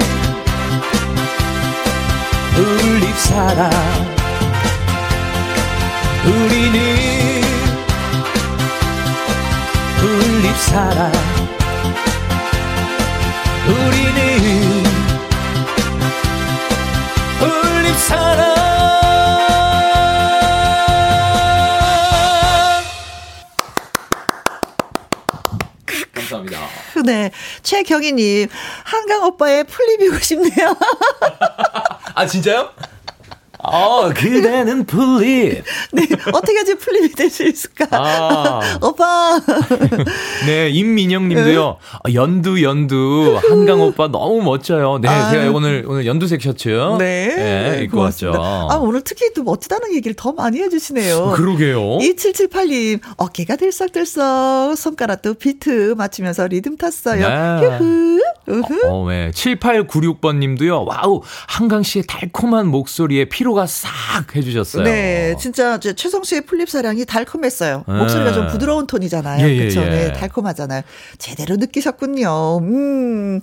[2.55, 3.71] 불립사랑.
[6.25, 6.79] 우리는
[9.99, 11.22] 불립사랑
[27.63, 28.49] 최경희님,
[28.85, 30.77] 한강 오빠의 풀잎이고 싶네요.
[32.15, 32.71] 아, 진짜요?
[33.73, 35.65] 어, 그대는 풀잎.
[35.93, 37.87] 네, 어떻게 하지 풀잎이 될 수 있을까?
[37.91, 38.61] 아.
[38.83, 39.41] 오빠.
[40.47, 41.79] 네, 임민영 님도요.
[42.05, 43.41] 아, 연두, 연두.
[43.49, 44.99] 한강 오빠 너무 멋져요.
[44.99, 45.31] 네, 아.
[45.31, 46.69] 제가 오늘, 오늘 연두색 셔츠.
[46.99, 47.35] 네.
[47.35, 48.39] 네 입고 고맙습니다.
[48.39, 48.69] 왔죠.
[48.71, 51.33] 아, 오늘 특히 또 멋지다는 얘기를 더 많이 해주시네요.
[51.35, 51.81] 그러게요.
[51.99, 57.29] 2778님, 어깨가 들썩들썩, 손가락도 비트 맞추면서 리듬 탔어요.
[57.61, 57.79] 네.
[57.79, 58.13] 휴
[58.89, 59.31] 어, 네.
[59.31, 60.85] 7896번 님도요.
[60.85, 64.85] 와우, 한강 씨의 달콤한 목소리에 피로 위로가 싹 해주셨어요.
[64.85, 67.85] 네, 진짜 최성수 씨의 풀잎 사랑이 달콤했어요.
[67.87, 67.95] 네.
[67.95, 69.49] 목소리가 좀 부드러운 톤이잖아요.
[69.49, 69.81] 예, 그렇죠.
[69.83, 69.91] 예, 예.
[69.91, 70.83] 네, 달콤하잖아요.
[71.19, 72.59] 제대로 느끼셨군요.
[72.59, 73.41] 음.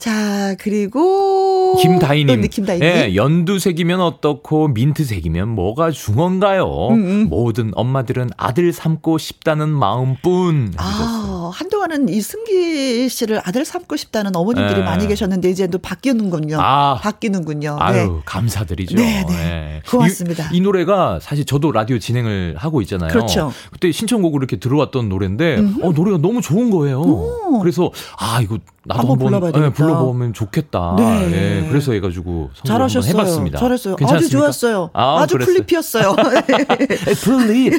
[0.00, 2.40] 자, 그리고 김다희님.
[2.40, 2.88] 네, 김다희님.
[2.88, 6.88] 예, 연두색이면 어떻고 민트색이면 뭐가 중헌가요?
[6.88, 7.28] 음, 음.
[7.28, 10.72] 모든 엄마들은 아들 삼고 싶다는 마음뿐.
[10.78, 14.84] 아, 한동안은 이 승기 씨를 아들 삼고 싶다는 어머님들이 네.
[14.86, 16.56] 많이 계셨는데 이제 또 바뀌는군요.
[16.58, 17.76] 아, 바뀌는군요.
[17.78, 18.08] 아유, 네.
[18.24, 18.96] 감사드리죠.
[18.96, 19.34] 네, 네.
[19.34, 19.82] 네.
[19.86, 20.48] 고맙습니다.
[20.50, 23.10] 이, 이, 노래가 사실 저도 라디오 진행을 하고 있잖아요.
[23.10, 23.52] 그렇죠.
[23.70, 27.02] 그때 신청곡으로 이렇게 들어왔던 노래인데 어, 노래가 너무 좋은 거예요.
[27.02, 27.58] 오.
[27.58, 30.94] 그래서 아, 이거 나도 한번, 불러봐야 되 네, 불러보면 좋겠다.
[30.96, 31.62] 네.
[31.64, 33.12] 예, 그래서 해가지고 잘하셨어요.
[33.12, 33.58] 해봤습니다.
[33.58, 33.96] 잘했어요.
[33.96, 34.26] 괜찮습니까?
[34.26, 34.90] 아주 좋았어요.
[34.94, 36.16] 아, 주 플립이었어요.
[37.22, 37.74] 풀잎.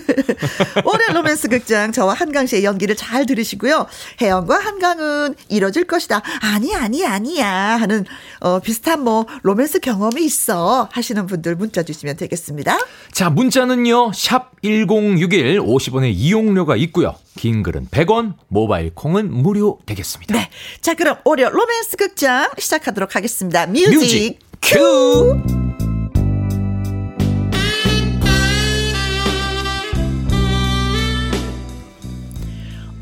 [0.86, 3.88] 올해 로맨스 극장 저와 한강 씨의 연기를 잘 들으시고요.
[4.22, 6.22] 혜영과 한강은 이뤄질 것이다.
[6.42, 8.06] 아니 아니 아니야 하는
[8.40, 12.78] 어, 비슷한 뭐 로맨스 경험이 있어 하시는 분들 문자 주시면 되겠습니다.
[13.12, 17.16] 자 문자는요 샵 #1061 50원의 이용료가 있고요.
[17.36, 20.34] 긴 글은 100원, 모바일 콩은 무료 되겠습니다.
[20.34, 20.50] 네.
[20.82, 23.66] 자, 그럼 올해 로맨스 극장 시작하도록 하겠습니다.
[23.68, 25.42] music, music 큐!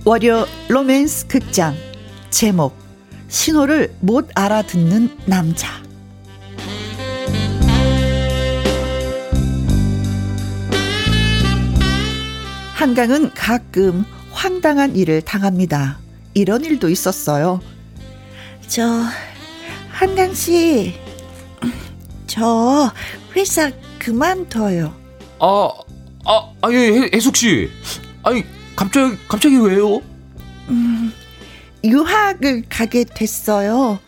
[0.05, 1.75] 월요 로맨스 극장
[2.31, 2.75] 제목
[3.27, 5.67] 신호를 못 알아듣는 남자
[12.73, 14.05] 한강은 가끔
[14.39, 15.99] 황당한 일을 당합니다.
[16.33, 17.59] 이런 일도 있었어요.
[18.69, 18.83] 저,
[19.89, 20.93] 한강 씨,
[22.25, 22.89] 저
[23.35, 24.93] 회사 그만둬요.
[25.39, 25.69] 아,
[26.25, 27.69] 아, 아, 예, 해숙 씨.
[28.23, 28.45] 아니,
[28.77, 30.01] 갑자기, 갑자기 왜요?
[30.69, 31.11] 음,
[31.83, 33.99] 유학을 가게 됐어요.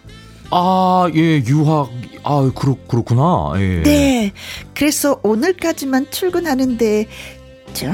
[0.49, 1.89] 아, 예, 유학.
[2.23, 3.51] 아, 그렇, 그렇구나.
[3.57, 3.83] 예.
[3.83, 4.31] 네.
[4.73, 7.07] 그래서 오늘까지만 출근하는데,
[7.73, 7.87] 저,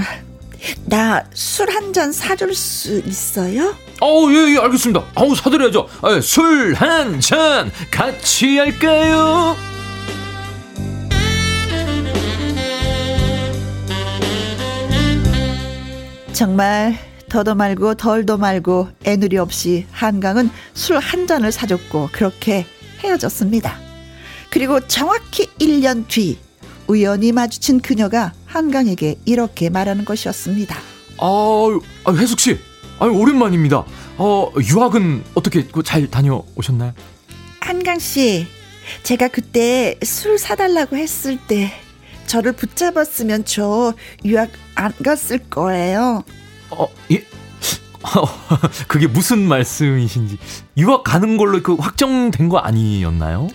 [0.85, 3.75] 나 술 한 잔 사줄 수 있어요?
[4.01, 5.03] 어, 예, 예, 알겠습니다.
[5.15, 5.87] 아우, 사드려야죠.
[6.01, 9.55] 아, 술한 잔 같이 할까요?
[16.33, 16.95] 정말
[17.29, 22.65] 더도 말고 덜도 말고 애누리 없이 한강은 술 한 잔을 사줬고 그렇게
[22.99, 23.77] 헤어졌습니다.
[24.49, 26.37] 그리고 정확히 1년 뒤
[26.87, 30.75] 우연히 마주친 그녀가 한강에게 이렇게 말하는 것이었습니다.
[31.19, 32.59] 아, 아 혜숙 씨,
[32.99, 33.85] 아 오랜만입니다.
[34.17, 36.93] 어, 유학은 어떻게 잘 다녀오셨나요?
[37.59, 38.47] 한강 씨,
[39.03, 41.71] 제가 그때 술 사달라고 했을 때
[42.25, 43.93] 저를 붙잡았으면 저
[44.25, 46.23] 유학 안 갔을 거예요.
[46.69, 47.23] 어, 예?
[48.87, 50.37] 그게 무슨 말씀이신지
[50.77, 53.49] 유학 가는 걸로 그 확정된 거 아니었나요?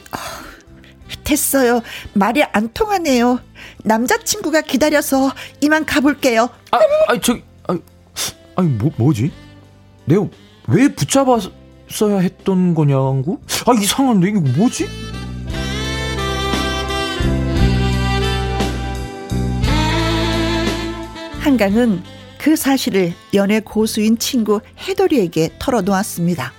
[1.12, 1.82] 아, 됐어요.
[2.14, 3.40] 말이 안 통하네요.
[3.84, 6.48] 남자친구가 기다려서 이만 가볼게요.
[6.70, 7.80] 아, 아니, 저, 아니,
[8.56, 9.30] 아니 뭐, 뭐지?
[10.06, 10.26] 내가
[10.68, 13.40] 왜 붙잡았어야 했던 거냐고?
[13.66, 14.88] 아, 이상한데, 이거 뭐지?
[21.40, 22.02] 한강은
[22.38, 26.52] 그 사실을 연애 고수인 친구 해돌이에게 털어놓았습니다.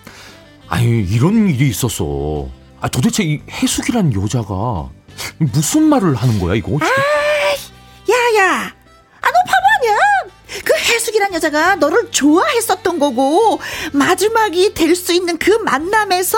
[0.68, 2.50] 아니, 이런 일이 있었어.
[2.84, 4.89] 아, 도대체 이 해숙이란 여자가
[5.38, 6.78] 무슨 말을 하는 거야, 이거?
[6.82, 6.86] 아,
[8.12, 9.98] 야야, 아, 너 바보 아니야?
[10.65, 13.62] 그 해숙이란 여자가 너를 좋아했었던 거고
[13.93, 16.38] 마지막이 될 수 있는 그 만남에서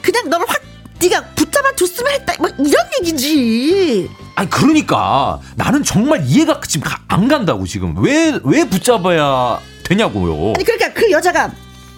[0.00, 0.62] 그냥 너를 확
[0.98, 2.34] 네가 붙잡아 줬으면 했다.
[2.38, 4.08] 뭐 이런 얘기지.
[4.34, 10.54] 아니 그러니까 나는 정말 이해가 지금 안 간다고 지금 왜 왜 붙잡아야 되냐고요.
[10.56, 11.52] 아니 그러니까 그 여자가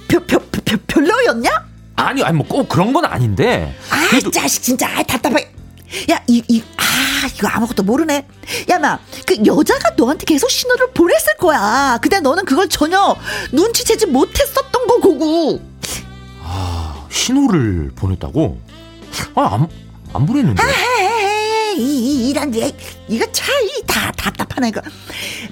[0.09, 1.51] 별, 별, 별, 별로였냐?
[1.97, 3.75] 아니, 아니, 뭐 꼭 그런 건 아닌데.
[3.91, 4.31] 아, 그래도...
[4.31, 4.89] 자식, 진짜.
[4.89, 5.49] 아, 답답해.
[6.11, 6.83] 야, 이, 이, 아,
[7.35, 8.27] 이거 아무것도 모르네.
[8.71, 11.99] 야, 마, 그 여자가 너한테 계속 신호를 보냈을 거야.
[12.03, 13.17] 근데 너는 그걸 전혀
[13.53, 15.61] 눈치채지 못했었던 거고.
[16.43, 18.59] 아, 신호를 보냈다고?
[19.37, 19.69] 아, 안,
[20.13, 20.61] 안 보냈는데.
[20.63, 21.14] 아, 헤
[21.75, 21.81] 이,
[22.27, 22.73] 이, 이런 게
[23.09, 24.81] 이거 차이 다 답답하네 이거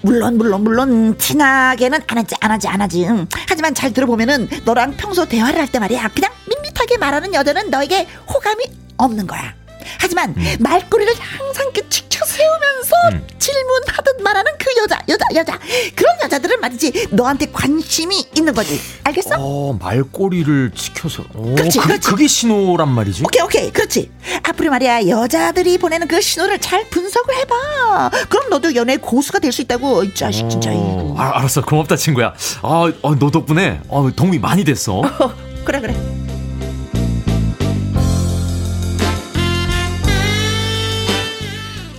[0.03, 3.27] 물론 물론 물론 티나게는 안 하지 안 하지 안 하지 응.
[3.49, 8.65] 하지만 잘 들어보면은 너랑 평소 대화를 할 때 말이야 그냥 밋밋하게 말하는 여자는 너에게 호감이
[8.99, 9.55] 없는 거야
[9.99, 10.57] 하지만 음.
[10.61, 12.02] 말꼬리를 항상 치켜
[12.33, 13.27] 세우면서 음.
[13.39, 15.59] 질문하듯 말하는 그 여자, 여자, 여자.
[15.95, 18.81] 그런 여자들은 말이지 너한테 관심이 있는 거지.
[19.05, 19.37] 알겠어?
[19.39, 21.25] 어, 말꼬리를 치켜서.
[21.35, 22.09] 오, 그렇지, 그, 그렇지.
[22.09, 23.23] 그게 신호란 말이지.
[23.25, 23.71] 오케이, 오케이.
[23.71, 24.11] 그렇지.
[24.43, 28.11] 앞으로 말이야 여자들이 보내는 그 신호를 잘 분석을 해봐.
[28.29, 30.03] 그럼 너도 연애 고수가 될 수 있다고.
[30.05, 30.71] 이 자식 진짜.
[30.73, 31.61] 어, 아, 알았어.
[31.63, 32.33] 고맙다 친구야.
[32.63, 35.03] 아, 어, 너 덕분에 어, 도움이 많이 됐어.
[35.65, 35.95] 그래, 그래.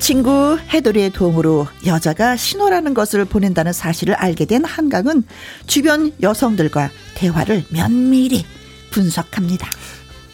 [0.04, 5.24] 친구 해돌이의 도움으로 여자가 신호라는 것을 보낸다는 사실을 알게 된 한강은
[5.66, 8.46] 주변 여성들과 대화를 면밀히
[8.92, 9.66] 분석합니다.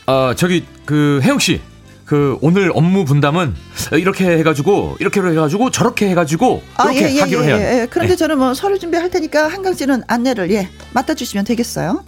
[0.08, 1.62] 아, 저기 그 혜영 씨.
[2.04, 3.54] 그 오늘 업무 분담은
[3.94, 7.88] 이렇게 해가지고 이렇게 해가지고 저렇게 해가지고 이렇게 아, 예, 예, 하기로 예, 해야 예, 예.
[7.88, 8.18] 그런데 네.
[8.18, 12.04] 저는 뭐 서류 준비할 테니까 한강 씨는 안내를 예 맡아주시면 되겠어요.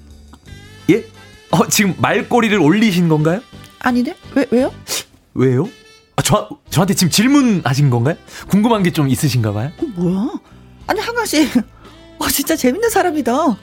[0.90, 1.06] 예?
[1.52, 3.42] 어 지금 말꼬리를 올리신 건가요?
[3.82, 4.16] 아니네.
[4.34, 4.74] 왜 왜요?
[5.36, 5.70] 왜요?
[6.22, 8.16] 아, 저, 저한테 지금 질문하신 건가요?
[8.48, 9.72] 궁금한 게 좀 있으신가 봐요?
[9.80, 10.28] 어, 뭐야?
[10.86, 11.48] 아니, 한강 씨.
[12.20, 13.34] 어, 진짜 재밌는 사람이다.
[13.44, 13.58] 어,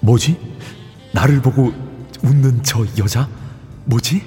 [0.00, 0.38] 뭐지?
[1.12, 1.72] 나를 보고
[2.22, 3.26] 웃는 저 여자?
[3.86, 4.22] 뭐지?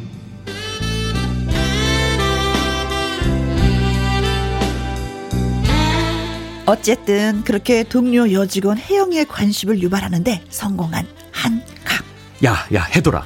[6.65, 11.97] 어쨌든 그렇게 동료 여직원 혜영이의 관심을 유발하는데 성공한 한강.
[12.45, 13.25] 야, 야, 해돌아.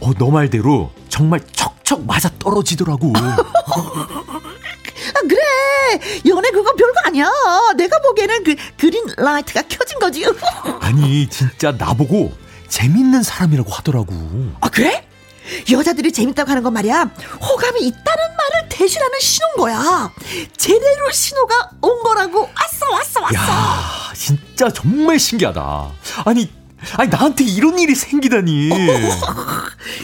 [0.00, 3.12] 어, 너 말대로 정말 척척 맞아 떨어지더라고.
[5.12, 5.40] 아, 그래.
[6.26, 7.30] 연애 그거 별거 아니야.
[7.76, 10.24] 내가 보기에는 그 green light가 켜진 거지.
[10.80, 12.32] 아니, 진짜 나보고
[12.68, 14.14] 재밌는 사람이라고 하더라고.
[14.60, 15.06] 아, 그래?
[15.70, 17.10] 여자들이 재밌다고 하는 건 말이야.
[17.42, 18.04] 호감이 있다는
[18.36, 20.10] 말을 대신하는 신호인 거야.
[20.56, 22.42] 제대로 신호가 온 거라고.
[22.42, 23.34] 왔어, 왔어, 왔어.
[23.52, 25.90] 야, 진짜 정말 신기하다.
[26.24, 26.48] 아니,
[26.96, 28.70] 아니 나한테 이런 일이 생기다니.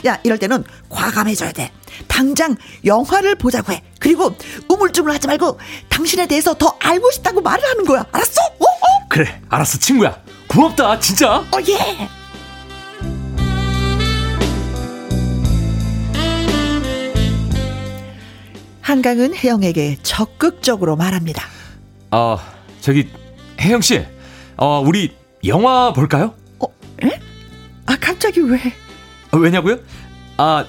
[0.06, 1.72] 야 이럴 때는 과감해져야 돼.
[2.06, 3.82] 당장 영화를 보자고 해.
[3.98, 4.34] 그리고
[4.68, 5.58] 우물쭈물 하지 말고
[5.88, 8.04] 당신에 대해서 더 알고 싶다고 말을 하는 거야.
[8.12, 8.40] 알았어?
[8.58, 8.64] 어?
[8.64, 9.06] 어?
[9.08, 10.16] 그래 알았어 친구야.
[10.48, 11.36] 고맙다 진짜.
[11.38, 12.08] 어 예.
[18.80, 21.42] 한강은 혜영에게 적극적으로 말합니다.
[22.12, 22.38] 어
[22.80, 23.08] 저기
[23.60, 24.04] 혜영 씨,
[24.56, 26.34] 어 우리 영화 볼까요?
[27.04, 27.20] 에?
[27.86, 28.58] 아, 갑자기 왜?
[29.30, 29.78] 아, 왜냐고요?
[30.36, 30.64] 아,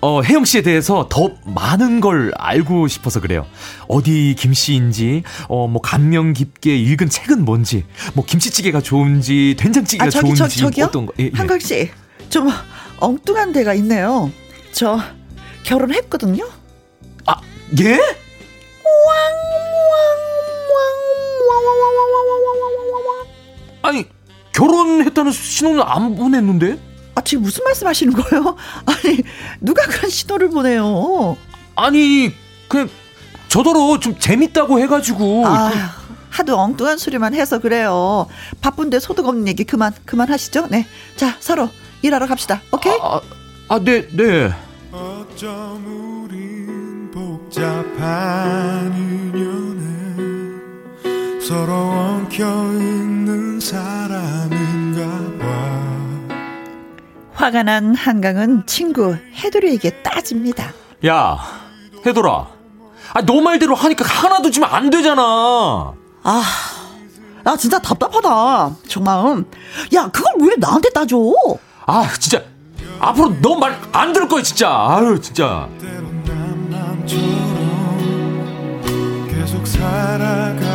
[0.00, 3.46] 어, 혜영 씨에 대해서 더 많은 걸 알고 싶어서 그래요.
[3.88, 10.10] 어디 김 씨인지, 어, 뭐, 감명 깊게 읽은 책은 뭔지, 뭐, 김치찌개가 좋은지, 된장찌개가 아,
[10.10, 10.84] 저기, 좋은지, 저, 저기요?
[10.86, 11.12] 어떤 거.
[11.18, 11.30] 예, 예.
[11.34, 11.90] 한강 씨,
[12.30, 12.48] 좀
[13.00, 14.30] 엉뚱한 데가 있네요.
[14.72, 15.00] 저,
[15.64, 16.48] 결혼했거든요?
[17.26, 17.40] 아,
[17.80, 17.98] 예?
[23.82, 24.06] 아니,
[24.58, 26.80] 결혼했다는 신호는 안 보냈는데?
[27.14, 28.56] 아, 지금 무슨 말씀 하시는 거예요?
[28.86, 29.22] 아니,
[29.60, 31.36] 누가 그런 신호를 보내요?
[31.76, 32.34] 아니,
[32.66, 32.88] 그냥
[33.46, 35.46] 저더러 좀 재밌다고 해가지고.
[35.46, 35.70] 아,
[36.30, 38.26] 하도 엉뚱한 소리만 해서 그래요.
[38.60, 40.66] 바쁜데 소득 없는 얘기 그만, 그만 하시죠?
[40.66, 40.86] 네.
[41.14, 41.68] 자, 서로
[42.02, 42.60] 일하러 갑시다.
[42.72, 42.98] 오케이?
[43.00, 43.20] 아,
[43.68, 44.52] 아 네, 네.
[51.48, 52.44] 서로 엉켜
[52.74, 55.06] 있는 사람인가
[55.38, 56.34] 봐.
[57.32, 60.72] 화가 난 한강은 친구 해돌이에게 따집니다.
[61.06, 61.38] 야,
[62.04, 62.48] 해돌아.
[63.14, 65.22] 아, 너 말대로 하니까 하나도 주면 안 되잖아.
[66.22, 66.42] 아,
[67.44, 68.76] 나 진짜 답답하다.
[68.86, 69.44] 정말.
[69.94, 71.16] 야, 그걸 왜 나한테 따져?
[71.86, 72.42] 아, 진짜.
[73.00, 74.68] 앞으로 너 말 안 들을 거야, 진짜.
[74.68, 75.66] 아유, 진짜.
[79.30, 80.67] 계속 살아가도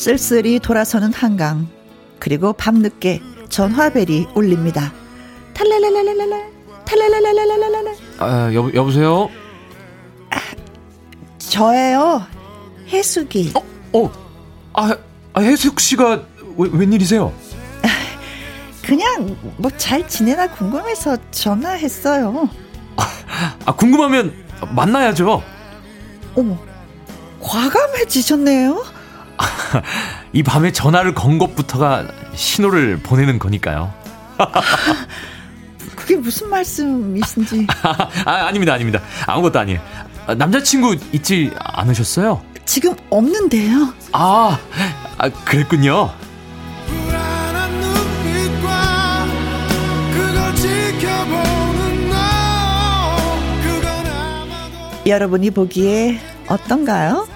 [0.00, 1.68] 쓸쓸히 돌아서는 한강.
[2.18, 3.20] 그리고 밤늦게
[3.50, 4.94] 전화벨이 울립니다.
[5.52, 6.38] 탈랄랄랄랄라
[6.86, 9.28] 탈랄랄랄랄랄라 아, 여보, 여보세요?
[10.30, 10.38] 아,
[11.36, 12.26] 저예요.
[12.88, 13.52] 해숙이.
[13.54, 14.12] 어, 어.
[14.72, 14.96] 아,
[15.34, 16.22] 아 해숙 씨가
[16.56, 17.30] 왜, 웬일이세요?
[18.82, 22.48] 그냥 뭐 잘 지내나 궁금해서 전화했어요.
[23.66, 24.32] 아, 궁금하면
[24.74, 25.42] 만나야죠.
[26.34, 26.56] 어머,
[27.40, 28.82] 과감해지셨네요.
[30.32, 33.92] 이 밤에 전화를 건 것부터가 신호를 보내는 거니까요.
[35.96, 37.66] 그게 무슨 말씀이신지.
[38.24, 39.00] 아, 아닙니다, 아닙니다.
[39.26, 39.80] 아무것도 아니에요.
[40.26, 42.42] 아, 남자친구 있지 않으셨어요?
[42.64, 43.92] 지금 없는데요.
[44.12, 44.58] 아,
[45.18, 46.10] 아 그랬군요.
[55.06, 57.26] 여러분이 보기에 어떤가요?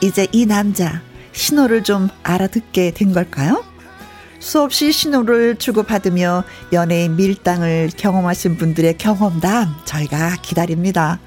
[0.00, 1.00] 이제 이 남자
[1.32, 3.64] 신호를 좀 알아듣게 된 걸까요?
[4.38, 11.20] 수없이 신호를 주고받으며 연애의 밀당을 경험하신 분들의 경험담 저희가 기다립니다.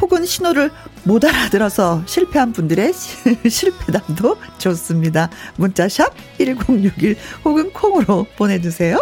[0.00, 0.70] 혹은 신호를
[1.04, 2.92] 못 알아들어서 실패한 분들의
[3.48, 5.30] 실패담도 좋습니다.
[5.56, 8.98] 문자샵 1061 혹은 콩으로 보내주세요.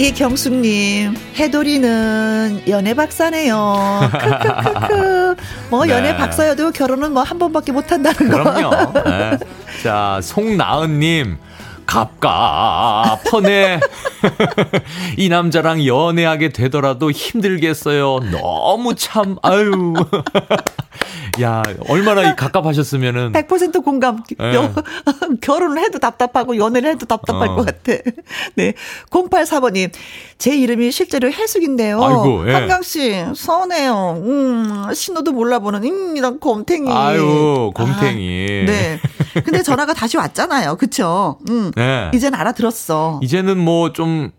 [0.00, 4.10] 이경숙님, 해돌이는 연애 박사네요.
[4.10, 5.34] 크크크크.
[5.68, 5.92] 뭐 네.
[5.92, 8.42] 연애 박사여도 결혼은 뭐 한 번밖에 못 한다는 거.
[8.42, 8.92] 그럼요.
[9.04, 9.38] 네.
[9.82, 11.36] 자, 송나은님.
[11.90, 13.80] 갑갑하네.
[15.18, 18.20] 이 남자랑 연애하게 되더라도 힘들겠어요.
[18.30, 19.94] 너무 참, 아유.
[21.42, 23.32] 야, 얼마나 갑갑하셨으면은.
[23.32, 24.22] 100% 공감.
[24.38, 24.72] 네.
[25.40, 27.56] 결혼을 해도 답답하고 연애를 해도 답답할 어.
[27.56, 27.98] 것 같아.
[28.54, 28.74] 네.
[29.10, 29.90] 0845님,
[30.38, 32.02] 제 이름이 실제로 해숙인데요.
[32.02, 32.52] 아이고, 예.
[32.52, 34.22] 한강씨, 서운해요.
[34.24, 36.90] 음, 신호도 몰라보는, 음, 이런 곰탱이.
[36.92, 38.60] 아유, 곰탱이.
[38.62, 39.00] 아, 네.
[39.44, 40.76] 근데 전화가 다시 왔잖아요.
[40.76, 41.38] 그쵸?
[41.48, 41.70] 음.
[41.80, 42.10] 네.
[42.14, 43.20] 이젠 알아들었어.
[43.22, 44.32] 이제는 뭐 좀,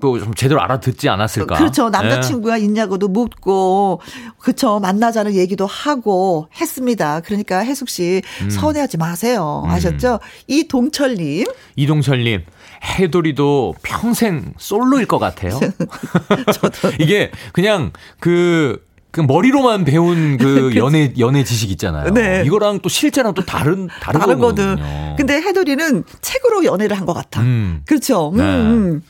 [0.00, 1.56] 좀 제대로 알아듣지 않았을까?
[1.56, 1.88] 그렇죠.
[1.88, 2.64] 남자친구가 네.
[2.64, 4.00] 있냐고도 묻고,
[4.38, 4.78] 그렇죠.
[4.80, 7.20] 만나자는 얘기도 하고 했습니다.
[7.20, 8.50] 그러니까 혜숙 씨 음.
[8.50, 9.62] 서운해하지 마세요.
[9.64, 9.70] 음.
[9.70, 10.20] 아셨죠?
[10.46, 11.46] 이동철님.
[11.76, 12.44] 이동철님.
[12.84, 15.58] 해돌이도 평생 솔로일 것 같아요.
[17.00, 18.83] 이게 그냥 그,
[19.14, 22.12] 그 머리로만 배운 그 연애 연애 지식 있잖아요.
[22.12, 22.42] 네.
[22.44, 24.76] 이거랑 또 실제랑 또 다른 다르거든.
[25.16, 27.40] 근데 해돌이는 책으로 연애를 한 것 같아.
[27.42, 27.82] 음.
[27.86, 28.30] 그렇죠.
[28.30, 28.42] 음, 네.
[28.42, 29.02] 음.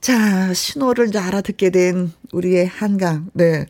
[0.00, 3.26] 자, 신호를 이제 알아듣게 된 우리의 한강.
[3.34, 3.66] 네.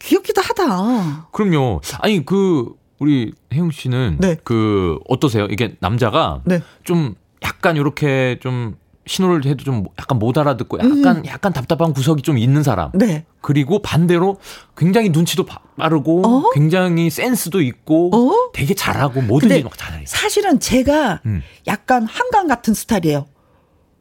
[0.00, 1.28] 귀엽기도 하다.
[1.32, 1.80] 그럼요.
[2.00, 4.16] 아니, 그, 우리 혜영 씨는.
[4.20, 4.36] 네.
[4.44, 5.46] 그, 어떠세요?
[5.50, 6.42] 이게 남자가.
[6.44, 6.60] 네.
[6.84, 8.76] 좀 약간 이렇게 좀
[9.08, 11.26] 신호를 해도 좀 약간 못 알아듣고 약간, 음.
[11.26, 12.90] 약간 답답한 구석이 좀 있는 사람.
[12.94, 13.24] 네.
[13.40, 14.36] 그리고 반대로
[14.76, 15.46] 굉장히 눈치도
[15.76, 16.50] 빠르고 어?
[16.52, 18.50] 굉장히 센스도 있고 어?
[18.52, 20.04] 되게 잘하고 뭐든지 막 잘해.
[20.06, 21.42] 사실은 제가 음.
[21.66, 23.26] 약간 한강 같은 스타일이에요.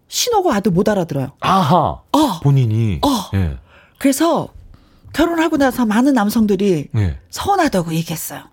[0.10, 1.32] 신호가 와도 못 알아들어요.
[1.39, 2.01] 아하.
[2.12, 2.39] 어.
[2.43, 2.99] 본인이.
[3.03, 3.36] 어.
[3.36, 3.58] 예.
[3.97, 4.49] 그래서
[5.14, 7.20] 결혼하고 나서 많은 남성들이 예.
[7.30, 8.43] 서운하다고 얘기했어요.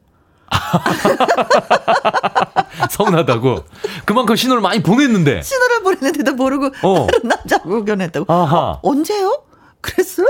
[2.90, 3.64] 서운하다고.
[4.04, 5.42] 그만큼 신호를 많이 보냈는데.
[5.42, 7.06] 신호를 보냈는데도 모르고 어.
[7.06, 8.32] 다른 남자고 견했다고.
[8.32, 8.56] 아하.
[8.56, 9.42] 어, 언제요?
[9.80, 10.22] 그랬어?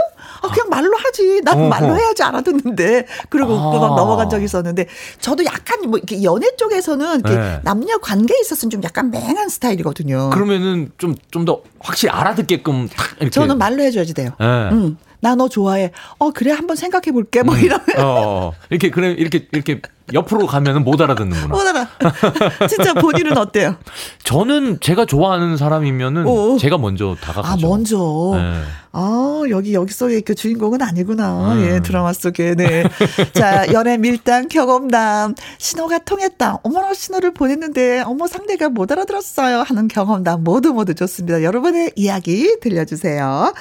[0.43, 1.41] 아, 그냥 말로 하지.
[1.45, 1.69] 난 어허.
[1.69, 3.07] 말로 해야지 알아듣는데.
[3.31, 3.71] 그리고 아.
[3.73, 4.87] 또 넘어간 적이 있었는데.
[5.21, 7.61] 저도 약간 뭐 이렇게 연애 쪽에서는 이렇게 네.
[7.63, 10.31] 남녀 관계에 있어서는 좀 약간 맹한 스타일이거든요.
[10.31, 13.31] 그러면은 좀, 좀 더 확실히 알아듣게끔 탁 이렇게.
[13.31, 14.31] 저는 말로 해줘야지 돼요.
[14.41, 14.47] 네.
[14.73, 14.97] 응.
[15.21, 15.93] 나너 좋아해.
[16.19, 17.43] 어, 그래, 한번 생각해 볼게.
[17.43, 17.61] 뭐 음.
[17.61, 17.87] 이러면.
[17.99, 19.81] 어, 이렇게, 그래, 이렇게, 이렇게
[20.13, 21.55] 옆으로 가면은 못 알아듣는구나.
[21.55, 21.89] 못 알아.
[22.69, 23.77] 진짜 본인은 어때요?
[24.23, 26.59] 저는 제가 좋아하는 사람이면은 오.
[26.59, 27.67] 제가 먼저 다가가죠.
[27.67, 27.97] 아, 먼저.
[28.37, 28.63] 네.
[28.93, 31.55] 아, 여기, 여기 속에 그 주인공은 아니구나.
[31.55, 31.65] 음.
[31.65, 32.55] 예, 드라마 속에.
[32.55, 32.85] 네.
[33.33, 35.35] 자, 연애 밀당, 경험담.
[35.59, 36.59] 신호가 통했다.
[36.63, 39.63] 어머나, 신호를 보냈는데, 어머, 상대가 못 알아들었어요.
[39.63, 41.43] 하는 경험담 모두 모두 좋습니다.
[41.43, 43.55] 여러분의 이야기 들려주세요.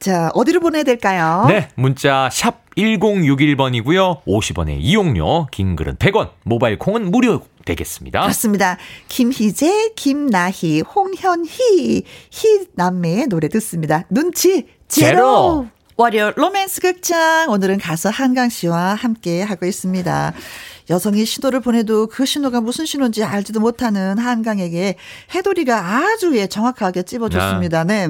[0.00, 1.44] 자, 어디로 보내야 될까요?
[1.48, 4.24] 네, 문자 샵 1061번이고요.
[4.24, 8.22] 50원의 이용료, 긴 글은 100원, 모바일 콩은 무료 되겠습니다.
[8.22, 8.76] 그렇습니다.
[9.08, 14.04] 김희재, 김나희, 홍현희, 희남매의 노래 듣습니다.
[14.10, 15.16] 눈치 제로.
[15.16, 15.68] 제로.
[15.96, 20.34] 월요 로맨스 극장 오늘은 가수 한강 씨와 함께 하고 있습니다.
[20.90, 24.96] 여성이 신호를 보내도 그 신호가 무슨 신호인지 알지도 못하는 한강에게
[25.34, 27.84] 해돌이가 아주 예, 정확하게 찝어줬습니다.
[27.84, 28.08] 네.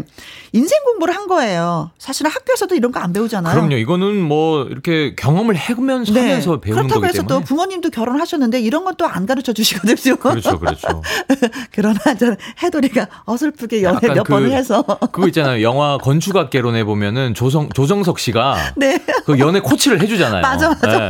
[0.53, 1.91] 인생 공부를 한 거예요.
[1.99, 3.55] 사실은 학교에서도 이런 거 안 배우잖아요.
[3.55, 3.77] 그럼요.
[3.77, 6.20] 이거는 뭐 이렇게 경험을 해면서 네.
[6.20, 10.16] 하면서 배우는 그렇다고 해서 또 부모님도 결혼하셨는데 이런 건 또 안 가르쳐 주시거든요.
[10.16, 11.03] 그렇죠, 그렇죠.
[11.72, 15.62] 그러나 저 해돌이가 어설프게 연애 몇 그, 번을 해서 그거 있잖아요.
[15.62, 18.99] 영화 건축학개론에 보면은 조성 조정석 씨가 네.
[19.27, 20.43] 그 연애 코치를 해주잖아요.
[20.47, 20.87] 맞아, 맞아.
[20.87, 21.09] 네.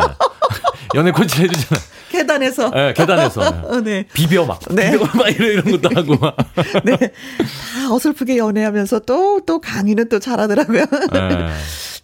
[0.95, 1.81] 연애 코치 해주잖아.
[2.11, 2.71] 계단에서.
[2.71, 3.41] 네, 계단에서.
[3.41, 4.05] 어, 네.
[4.13, 4.61] 비벼 막.
[4.71, 4.93] 네.
[4.93, 6.37] 비벼 막 이런, 이런 것도 하고 막.
[6.85, 6.97] 네.
[6.97, 10.85] 다 어설프게 연애하면서 또, 또 강의는 또 잘하더라고요.
[11.13, 11.49] 네.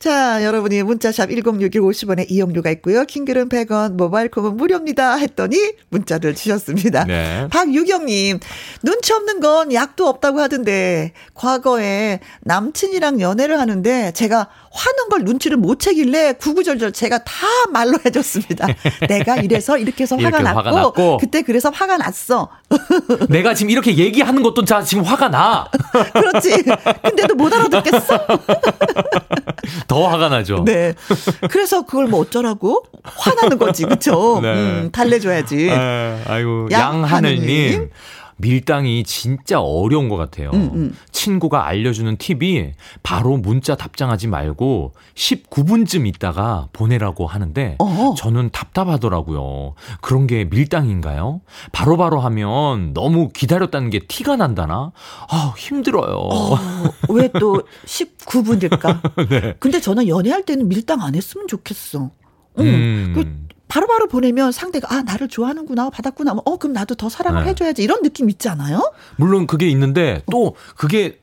[0.01, 3.05] 자, 여러분이 문자샵 1061 50원에 이용료가 있고요.
[3.05, 5.17] 킹글은 100원, 모바일 콤은 무료입니다.
[5.17, 7.05] 했더니 문자를 주셨습니다.
[7.05, 7.47] 네.
[7.51, 8.41] 박유경님,
[8.83, 15.81] 눈치 없는 건 약도 없다고 하던데, 과거에 남친이랑 연애를 하는데 제가 화는 걸 눈치를 못
[15.81, 18.69] 채길래 구구절절 제가 다 말로 해줬습니다.
[19.07, 22.49] 내가 이래서 이렇게 해서 화가, 났고, 화가 났고, 그때 그래서 화가 났어.
[23.29, 25.69] 내가 지금 이렇게 얘기하는 것도 자 지금 화가 나.
[26.15, 26.63] 그렇지.
[27.03, 28.27] 근데도 못 알아듣겠어.
[29.91, 30.62] 더 화가 나죠.
[30.64, 30.95] 네.
[31.51, 32.84] 그래서 그걸 뭐 어쩌라고?
[33.03, 34.38] 화나는 거지, 그쵸?
[34.41, 34.53] 네.
[34.55, 35.68] 음, 달래줘야지.
[35.72, 37.91] 아, 아이고, 양하늘님.
[38.41, 40.51] 밀당이 진짜 어려운 것 같아요.
[40.53, 40.97] 음, 음.
[41.12, 42.72] 친구가 알려주는 팁이
[43.03, 48.14] 바로 문자 답장하지 말고 19분쯤 있다가 보내라고 하는데 어허.
[48.16, 49.74] 저는 답답하더라고요.
[50.01, 51.41] 그런 게 밀당인가요?
[51.72, 54.93] 바로바로 바로 하면 너무 기다렸다는 게 티가 난다나?
[55.28, 56.14] 아, 힘들어요.
[56.14, 56.57] 어,
[57.09, 59.28] 왜또 19분일까?
[59.28, 59.55] 네.
[59.59, 62.11] 근데 저는 연애할 때는 밀당 안 했으면 좋겠어.
[62.59, 62.64] 응.
[62.64, 63.12] 음.
[63.14, 67.51] 그 바로 바로 보내면 상대가 아 나를 좋아하는구나 받았구나 어 그럼 나도 더 사랑을 네.
[67.51, 68.93] 해줘야지 이런 느낌 있지 않아요?
[69.16, 71.21] 물론 그게 있는데 또 그게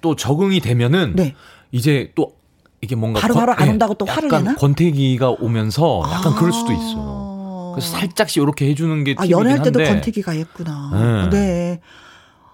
[0.00, 1.34] 또 적응이 되면은 네.
[1.72, 2.36] 이제 또
[2.80, 4.54] 이게 뭔가 바로바로 권, 안 예, 온다고 또 화를 내나?
[4.56, 7.72] 권태기가 오면서 약간 아~ 그럴 수도 있어.
[7.74, 11.28] 그래서 살짝씩 이렇게 해주는 게 아, 연애할 때도 권태기가 있구나.
[11.30, 11.30] 네.
[11.30, 11.80] 네.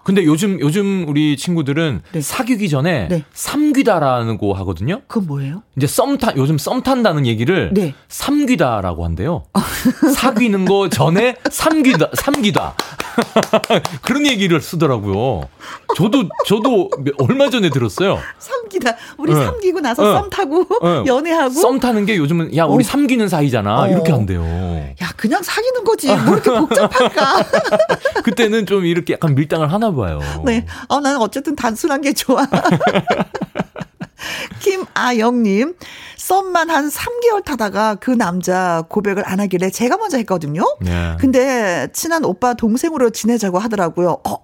[0.03, 2.21] 근데 요즘 요즘 우리 친구들은 네.
[2.21, 3.23] 사귀기 전에 네.
[3.33, 5.01] 삼귀다라는 거 하거든요.
[5.07, 5.63] 그건 뭐예요?
[5.77, 7.93] 이제 썸타 요즘 썸 탄다는 얘기를 네.
[8.07, 9.43] 삼귀다라고 한대요.
[10.15, 12.75] 사귀는 거 전에 삼귀다 삼귀다.
[14.01, 15.47] 그런 얘기를 쓰더라고요.
[15.95, 16.89] 저도 저도
[17.19, 18.19] 얼마 전에 들었어요.
[18.39, 18.95] 삼기다.
[19.17, 19.43] 우리 네.
[19.45, 20.13] 삼기고 나서 네.
[20.13, 21.03] 썸 타고 네.
[21.07, 22.87] 연애하고 썸 타는 게 요즘은 야 우리 어.
[22.87, 23.81] 삼기는 사이잖아.
[23.81, 23.87] 어.
[23.87, 24.43] 이렇게 한대요.
[25.01, 26.07] 야 그냥 사귀는 거지.
[26.07, 27.45] 뭐 이렇게 복잡할까?
[28.23, 30.19] 그때는 좀 이렇게 약간 밀당을 하나 봐요.
[30.45, 30.65] 네.
[30.87, 32.45] 어 나는 어쨌든 단순한 게 좋아.
[34.59, 35.75] 김아영님,
[36.17, 40.63] 썸만 한 3개월 타다가 그 남자 고백을 안 하길래 제가 먼저 했거든요.
[40.81, 41.17] 네.
[41.19, 44.19] 근데 친한 오빠 동생으로 지내자고 하더라고요.
[44.27, 44.37] 어,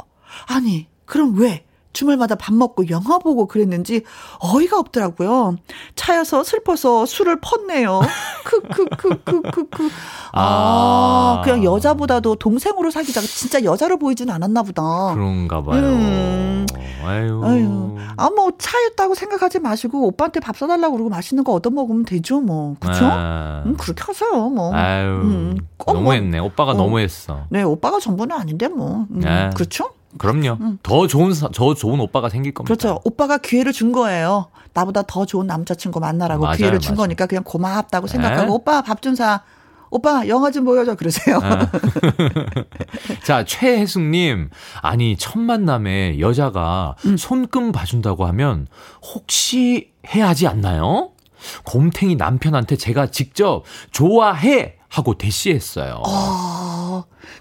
[0.48, 1.67] 아니, 그럼 왜?
[1.98, 4.04] 주말마다 밥 먹고 영화 보고 그랬는지
[4.40, 5.56] 어이가 없더라고요.
[5.96, 8.02] 차여서 슬퍼서 술을 펐네요.
[8.46, 9.90] 크크크크크크.
[10.34, 14.84] 아, 아, 그냥 여자보다도 동생으로 사귀자가 진짜 여자로 보이진 않았나 보다.
[15.16, 15.82] 그런가 봐요.
[15.82, 16.66] 음.
[17.04, 17.42] 아유.
[17.44, 17.96] 아유.
[18.18, 22.76] 아, 뭐, 차였다고 생각하지 마시고, 오빠한테 밥 사달라고 그러고 맛있는 거 얻어 먹으면 되죠, 뭐.
[22.80, 23.06] 그쵸?
[23.06, 23.64] 아.
[23.66, 24.74] 음, 그렇게 하세요, 뭐.
[24.76, 25.22] 아유.
[25.24, 26.40] 음, 너무했네.
[26.40, 26.74] 뭐, 오빠가 어.
[26.76, 27.46] 너무했어.
[27.50, 29.06] 네, 오빠가 전부는 아닌데, 뭐.
[29.12, 29.50] 음, 네.
[29.56, 29.92] 그렇죠?
[30.18, 30.58] 그럼요.
[30.62, 30.80] 음.
[30.84, 32.74] 더 좋은 더 좋은 오빠가 생길 겁니다.
[32.74, 33.00] 그렇죠.
[33.04, 34.48] 오빠가 기회를 준 거예요.
[34.74, 37.04] 나보다 더 좋은 남자친구 만나라고 맞아요, 기회를 준 맞아요.
[37.08, 38.52] 거니까 그냥 고맙다고 생각하고 네.
[38.52, 39.42] 오빠 밥 좀 사.
[39.90, 41.40] 오빠 영화 좀 보여줘 그러세요.
[41.42, 41.66] 아.
[43.24, 44.50] 자 최혜숙님
[44.82, 47.16] 아니 첫 만남에 여자가 음.
[47.18, 48.68] 손금 봐준다고 하면
[49.02, 51.12] 혹시 해야지 않나요?
[51.66, 56.02] 곰탱이 남편한테 제가 직접 좋아해 하고 대시했어요.
[56.06, 56.47] 어,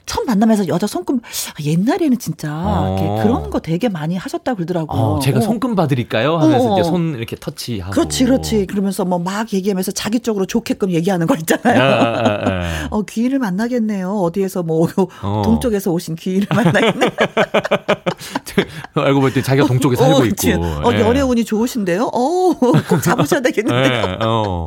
[0.06, 1.20] 처음 만나면서 여자 손금
[1.64, 3.20] 옛날에는 진짜 어.
[3.22, 5.00] 그런 거 되게 많이 하셨다 그러더라고요.
[5.00, 5.42] 어, 제가 어.
[5.42, 6.36] 손금 봐드릴까요?
[6.38, 6.78] 하면서 어.
[6.78, 7.90] 이제 손 이렇게 터치하고.
[7.92, 8.66] 그렇지, 그렇지.
[8.66, 11.82] 그러면서 뭐 막 얘기하면서 자기 쪽으로 좋게끔 얘기하는 거 있잖아요.
[11.82, 12.88] 아, 아, 아.
[12.94, 14.08] 어, 귀인을 만나겠네요.
[14.12, 14.88] 어디에서 뭐
[15.22, 15.42] 어.
[15.44, 17.10] 동쪽에서 오신 귀인을 만나겠네.
[18.94, 20.64] 알고 볼때 자기가 동쪽에 살고 있고.
[20.64, 21.00] 어, 예.
[21.00, 22.04] 연애 운이 좋으신데요?
[22.12, 22.52] 어,
[22.88, 23.92] 꼭 잡으셔야 되겠는데요.
[23.92, 24.64] 예, 어.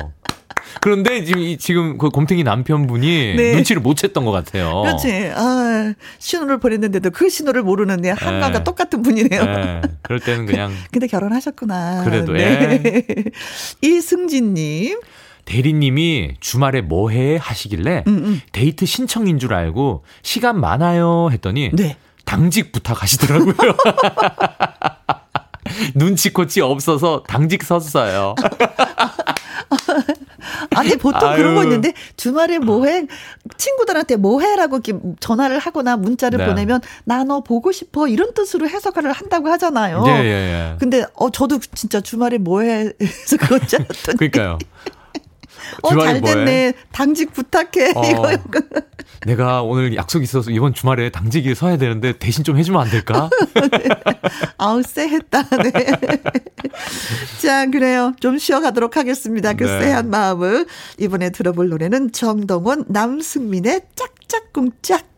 [0.80, 3.54] 그런데 지금 지금 그 곰탱이 남편분이 네.
[3.54, 4.82] 눈치를 못 챘던 것 같아요.
[4.82, 5.30] 그렇지.
[5.34, 8.64] 아, 신호를 보냈는데도 그 신호를 모르는 내 한가가 네.
[8.64, 9.44] 똑같은 분이네요.
[9.44, 9.80] 네.
[10.02, 10.72] 그럴 때는 그냥.
[10.90, 12.04] 근데 결혼하셨구나.
[12.04, 12.82] 그래도 네.
[12.84, 13.24] 예.
[13.86, 15.00] 이승진님.
[15.44, 17.36] 대리님이 주말에 뭐 해?
[17.40, 18.40] 하시길래 음, 음.
[18.52, 21.96] 데이트 신청인 줄 알고 시간 많아요 했더니 네.
[22.24, 23.54] 당직 부탁하시더라고요.
[25.94, 28.34] 눈치코치 없어서 당직 섰어요.
[30.74, 31.36] 아니 보통 아유.
[31.38, 33.06] 그런 거 있는데 주말에 뭐해
[33.56, 36.46] 친구들한테 뭐해라고 이렇게 전화를 하거나 문자를 네.
[36.46, 40.02] 보내면 나 너 보고 싶어 이런 뜻으로 해석을 한다고 하잖아요.
[40.06, 40.76] 예, 예, 예.
[40.78, 43.36] 근데 어 저도 진짜 주말에 뭐해 해서
[43.66, 44.58] 줄 알았더니 그러니까요.
[45.82, 46.44] 어, 잘 됐네.
[46.44, 46.74] 뭐해?
[46.92, 47.92] 당직 부탁해.
[47.94, 48.38] 어, 이거.
[49.26, 53.28] 내가 오늘 약속 있어서 이번 주말에 당직에 서야 되는데 대신 좀 해주면 안 될까?
[53.54, 53.88] 네.
[54.56, 55.42] 아우, 쎄했다.
[55.42, 55.72] 네.
[57.42, 58.14] 자, 그래요.
[58.20, 59.52] 좀 쉬어가도록 하겠습니다.
[59.52, 59.80] 그 네.
[59.80, 60.66] 쎄한 마음을.
[60.98, 65.09] 이번에 들어볼 노래는 정동원, 남승민의 짝짝꿍짝.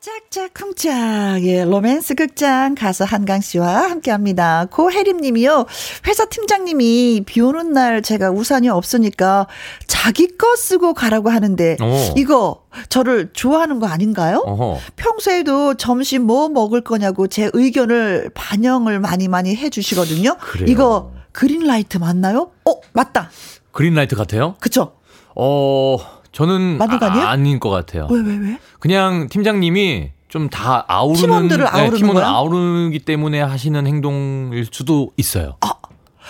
[0.00, 1.42] 짝짝쿵짝.
[1.42, 4.66] 예, 로맨스 극장 가수 한강 씨와 함께 합니다.
[4.70, 5.66] 고혜림 님이요.
[6.06, 9.48] 회사 팀장님이 비 오는 날 제가 우산이 없으니까
[9.88, 12.14] 자기 거 쓰고 가라고 하는데 오.
[12.16, 14.44] 이거 저를 좋아하는 거 아닌가요?
[14.46, 14.78] 어허.
[14.94, 20.36] 평소에도 점심 뭐 먹을 거냐고 제 의견을 반영을 많이 많이 해 주시거든요.
[20.68, 22.52] 이거 그린라이트 맞나요?
[22.64, 23.30] 어, 맞다.
[23.72, 24.54] 그린라이트 같아요?
[24.60, 24.92] 그쵸?
[25.34, 25.96] 어,
[26.32, 27.26] 저는 아니에요?
[27.26, 28.06] 아, 아닌 것 같아요.
[28.10, 28.58] 왜, 왜, 왜?
[28.80, 32.30] 그냥 팀장님이 좀 다 아우르는 팀원들을 네, 아우르는 네, 팀원을 거야?
[32.30, 35.56] 아우르기 때문에 하시는 행동일 수도 있어요.
[35.60, 35.72] 아,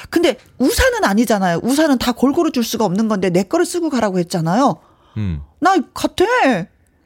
[0.08, 1.58] 근데 우산은 아니잖아요.
[1.64, 4.76] 우산은 다 골고루 줄 수가 없는 건데 내 거를 쓰고 가라고 했잖아요.
[5.16, 5.40] 음.
[5.60, 6.24] 나 같아.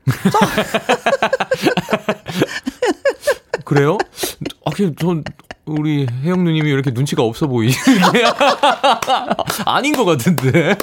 [3.65, 3.97] 그래요?
[4.67, 4.71] 아,
[5.01, 5.25] 전
[5.65, 8.25] 우리 혜영 누님이 이렇게 눈치가 없어 보이시는 게
[9.65, 10.77] 아닌 것 같은데.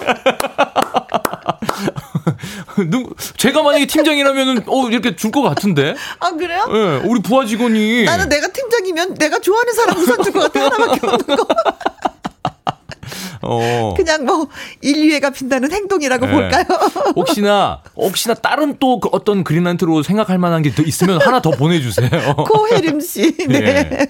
[2.90, 5.96] 누, 제가 만약에 팀장이라면은 어 이렇게 줄 것 같은데.
[6.20, 6.66] 아 그래요?
[6.70, 8.04] 예, 네, 우리 부하 직원이.
[8.06, 11.48] 나는 내가 팀장이면 내가 좋아하는 사람 우선 줄 것 같아 하나밖에 없는 거.
[13.42, 13.94] 어.
[13.98, 14.48] 그냥 뭐
[14.82, 16.32] 인류애가 빈다는 행동이라고 네.
[16.32, 16.64] 볼까요?
[17.16, 22.10] 혹시나 혹시나 다른 또 그 어떤 그린란트로 생각할 만한 게더 있으면 하나 더 보내주세요.
[22.48, 23.60] 코혜림 씨, 네.
[23.60, 24.08] 네.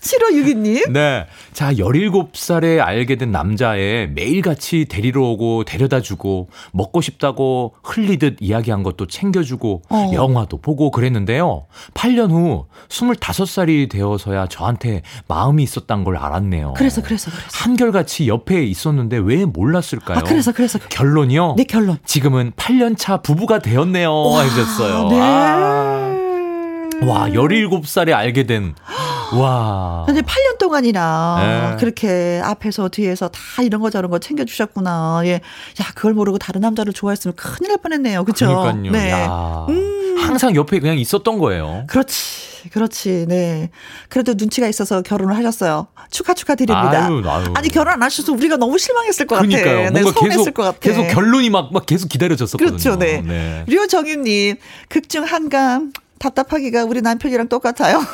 [0.00, 0.90] 7562님.
[0.92, 1.26] 네.
[1.52, 9.06] 자, 17살에 알게 된 남자애 매일같이 데리러 오고 데려다 주고 먹고 싶다고 흘리듯 이야기한 것도
[9.06, 10.10] 챙겨주고 어.
[10.12, 11.66] 영화도 보고 그랬는데요.
[11.94, 16.74] 8년 후 25살이 되어서야 저한테 마음이 있었단 걸 알았네요.
[16.76, 17.48] 그래서, 그래서, 그래서.
[17.52, 20.18] 한결같이 옆에 있었는데 왜 몰랐을까요?
[20.18, 21.54] 아, 그래서 그래서 결론이요?
[21.56, 21.98] 네 결론.
[22.04, 24.12] 지금은 8년 차 부부가 되었네요.
[24.12, 25.08] 와, 하셨어요.
[25.10, 25.20] 네.
[25.20, 25.97] 아.
[27.02, 28.74] 와, 17살에 알게 된.
[29.34, 30.04] 와.
[30.06, 31.76] 근데 8년 동안이나 네.
[31.78, 35.22] 그렇게 앞에서 뒤에서 다 이런 거 저런 거 챙겨주셨구나.
[35.24, 35.32] 예.
[35.34, 38.24] 야, 그걸 모르고 다른 남자를 좋아했으면 큰일 날 뻔했네요.
[38.24, 38.46] 그쵸?
[38.46, 38.92] 그러니까요.
[38.92, 39.10] 네.
[39.10, 39.66] 야.
[39.68, 40.16] 음.
[40.18, 41.84] 항상 옆에 그냥 있었던 거예요.
[41.86, 42.70] 그렇지.
[42.72, 43.26] 그렇지.
[43.28, 43.70] 네.
[44.08, 45.86] 그래도 눈치가 있어서 결혼을 하셨어요.
[46.10, 47.06] 축하 축하드립니다.
[47.06, 47.44] 아유, 아유.
[47.54, 49.78] 아니 결혼 안 하셔서 우리가 너무 실망했을 것 그러니까요.
[49.84, 49.90] 같아.
[49.90, 50.78] 네, 뭔가 계속, 것 같아.
[50.80, 52.70] 계속 결론이 막, 막 계속 기다려졌었거든요.
[52.70, 52.96] 그렇죠.
[52.98, 53.22] 네.
[53.22, 53.64] 네.
[53.68, 54.56] 류정윤님
[54.88, 58.00] 극중 한강 답답하기가 우리 남편이랑 똑같아요.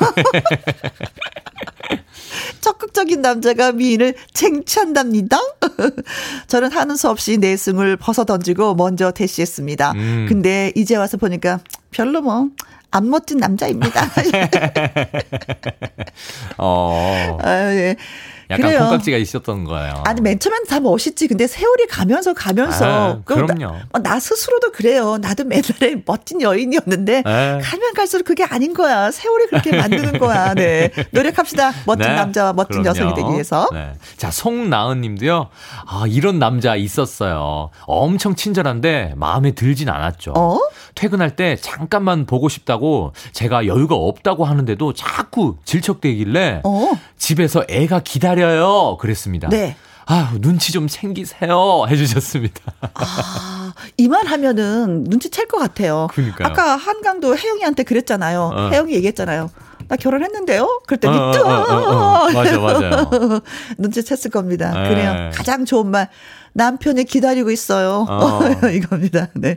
[2.60, 5.38] 적극적인 남자가 미인을 쟁취한답니다.
[6.48, 9.92] 저는 하는 수 없이 내숭을 벗어 던지고 먼저 대시했습니다.
[9.92, 10.26] 음.
[10.28, 12.48] 근데 이제 와서 보니까 별로 뭐.
[12.94, 14.06] 안 멋진 남자입니다.
[16.58, 17.38] 어.
[17.42, 17.96] 아, 예.
[18.50, 18.80] 약간 그래요.
[18.80, 20.02] 콩깍지가 있었던 거예요.
[20.06, 21.28] 아니 맨 처음엔 다 멋있지.
[21.28, 23.54] 근데 세월이 가면서 가면서 아, 그럼요.
[23.54, 25.18] 나, 어, 나, 스스로도 그래요.
[25.18, 27.22] 나도 맨날에 멋진 여인이었는데.
[27.22, 27.58] 네.
[27.62, 29.10] 가면 갈수록 그게 아닌 거야.
[29.10, 30.54] 세월이 그렇게 만드는 거야.
[30.54, 30.90] 네.
[31.10, 31.72] 노력합시다.
[31.86, 32.14] 멋진 네.
[32.14, 32.88] 남자와 멋진 그럼요.
[32.88, 33.68] 여성이 되기 위해서.
[33.72, 33.92] 네.
[34.16, 35.48] 자, 송나은 님도요.
[35.86, 37.70] 아, 이런 남자 있었어요.
[37.86, 40.32] 엄청 친절한데 마음에 들진 않았죠.
[40.36, 40.58] 어?
[40.94, 46.92] 퇴근할 때 잠깐만 보고 싶다고 제가 여유가 없다고 하는데도 자꾸 질척대길래 어?
[47.18, 48.96] 집에서 애가 기다려 요.
[49.00, 49.48] 그랬습니다.
[49.48, 49.76] 네.
[50.06, 51.86] 아, 눈치 좀 챙기세요.
[51.88, 52.60] 해주셨습니다.
[52.94, 56.08] 아, 이 말 하면은 눈치 챌 것 같아요.
[56.12, 56.46] 그러니까요.
[56.48, 58.50] 아까 한강도 혜영이한테 그랬잖아요.
[58.54, 58.68] 어.
[58.70, 59.50] 혜영이 얘기했잖아요.
[59.88, 60.82] 나 결혼했는데요?
[60.86, 61.46] 그랬더니 어, 또.
[61.46, 63.10] 어, 어, 어, 맞아, 맞아요.
[63.78, 64.72] 눈치 챘을 겁니다.
[64.82, 64.88] 네.
[64.88, 65.30] 그래요.
[65.34, 66.08] 가장 좋은 말.
[66.54, 68.06] 남편이 기다리고 있어요.
[68.08, 68.40] 어.
[68.72, 69.28] 이겁니다.
[69.34, 69.56] 네.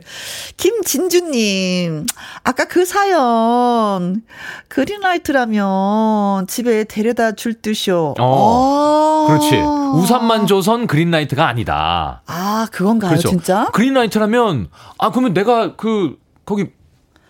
[0.56, 2.06] 김진주님,
[2.42, 4.22] 아까 그 사연,
[4.68, 8.14] 그린라이트라면 집에 데려다 줄 듯이요.
[8.18, 8.20] 어.
[8.20, 9.26] 아.
[9.28, 9.56] 그렇지.
[9.94, 12.22] 우산만 줘선 그린라이트가 아니다.
[12.26, 13.28] 아, 그건가요, 그렇죠.
[13.30, 13.68] 진짜?
[13.72, 14.68] 그린라이트라면,
[14.98, 16.66] 아, 그러면 내가 그, 거기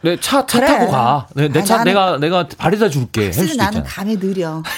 [0.01, 0.67] 네, 차, 차 그래.
[0.67, 1.27] 타고 가.
[1.35, 3.33] 네, 내 차, 내가, 내가 바래다 줄게.
[3.33, 4.63] 사실 나는 감이 느려.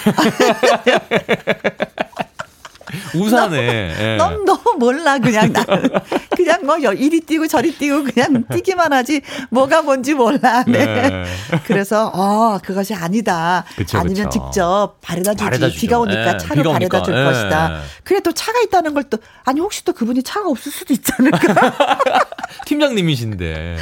[3.14, 4.16] 우산에.
[4.18, 4.44] 너무, 예.
[4.44, 5.88] 너무 몰라, 그냥 나는.
[6.36, 9.20] 그냥 뭐 이리 뛰고 저리 뛰고 그냥 뛰기만 하지
[9.50, 10.64] 뭐가 뭔지 몰라.
[10.66, 10.86] 네.
[10.86, 11.24] 네.
[11.64, 13.64] 그래서, 어, 그것이 아니다.
[13.76, 14.30] 그쵸, 아니면 그쵸.
[14.30, 15.44] 직접 바래다 주지.
[15.44, 16.38] 바래다 비가 오니까 네.
[16.38, 17.24] 차로 비가 바래다 줄 네.
[17.24, 17.80] 것이다.
[18.04, 21.38] 그래 또 차가 있다는 걸 또, 아니, 혹시 또 그분이 차가 없을 수도 있지 않을까?
[22.66, 23.76] 팀장님이신데.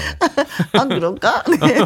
[0.73, 1.43] 안 그런가?
[1.45, 1.79] 네.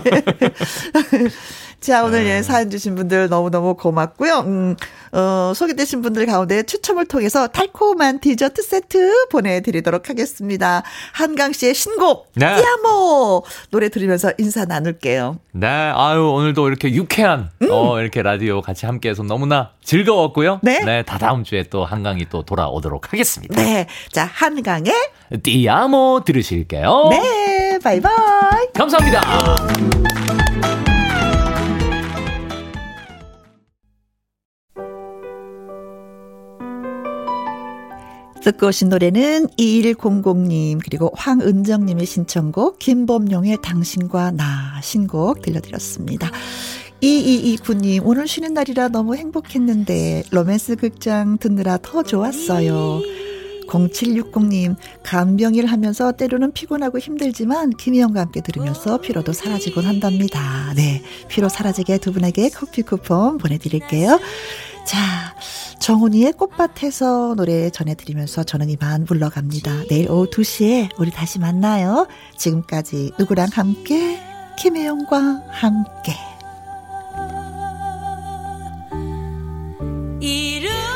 [1.83, 2.37] 자, 오늘 네.
[2.37, 4.45] 예, 사연 주신 분들 너무너무 고맙고요.
[4.47, 4.77] 음,
[5.11, 10.85] 어, 소개되신 분들 가운데 추첨을 통해서 달콤한 디저트 세트 보내드리도록 하겠습니다.
[11.13, 12.47] 한강 씨의 신곡, 네.
[12.47, 13.43] 야모!
[13.73, 15.39] 노래 들으면서 인사 나눌게요.
[15.55, 17.69] 네, 아유, 오늘도 이렇게 유쾌한, 음.
[17.73, 20.61] 어, 이렇게 라디오 같이 함께 해서 너무나 즐거웠고요.
[20.63, 20.85] 네.
[20.85, 23.61] 네, 다 다음 주에 또 한강이 또 돌아오도록 하겠습니다.
[23.61, 23.89] 네.
[24.13, 24.93] 자, 한강의
[25.43, 27.09] 디아모 들으실게요.
[27.11, 28.69] 네, 바이바이.
[28.73, 30.12] 감사합니다.
[38.45, 46.31] 듣고 오신 노래는 2100님 그리고 황은정님의 신청곡 김범용의 당신과 나 신곡 들려드렸습니다.
[47.03, 53.01] 2229님 오늘 쉬는 날이라 너무 행복했는데 로맨스 극장 듣느라 더 좋았어요.
[53.69, 60.75] 0760님, 간병일 하면서 때로는 피곤하고 힘들지만 김희영과 함께 들으면서 피로도 사라지곤 한답니다.
[60.75, 61.03] 네.
[61.29, 64.19] 피로 사라지게 두 분에게 커피 쿠폰 보내드릴게요.
[64.85, 65.35] 자,
[65.79, 69.85] 정훈이의 꽃밭에서 노래 전해드리면서 저는 이만 물러갑니다.
[69.89, 72.07] 내일 오후 2시에 우리 다시 만나요.
[72.37, 74.21] 지금까지 누구랑 함께,
[74.59, 76.15] 김혜영과 함께.
[80.21, 80.92] 이름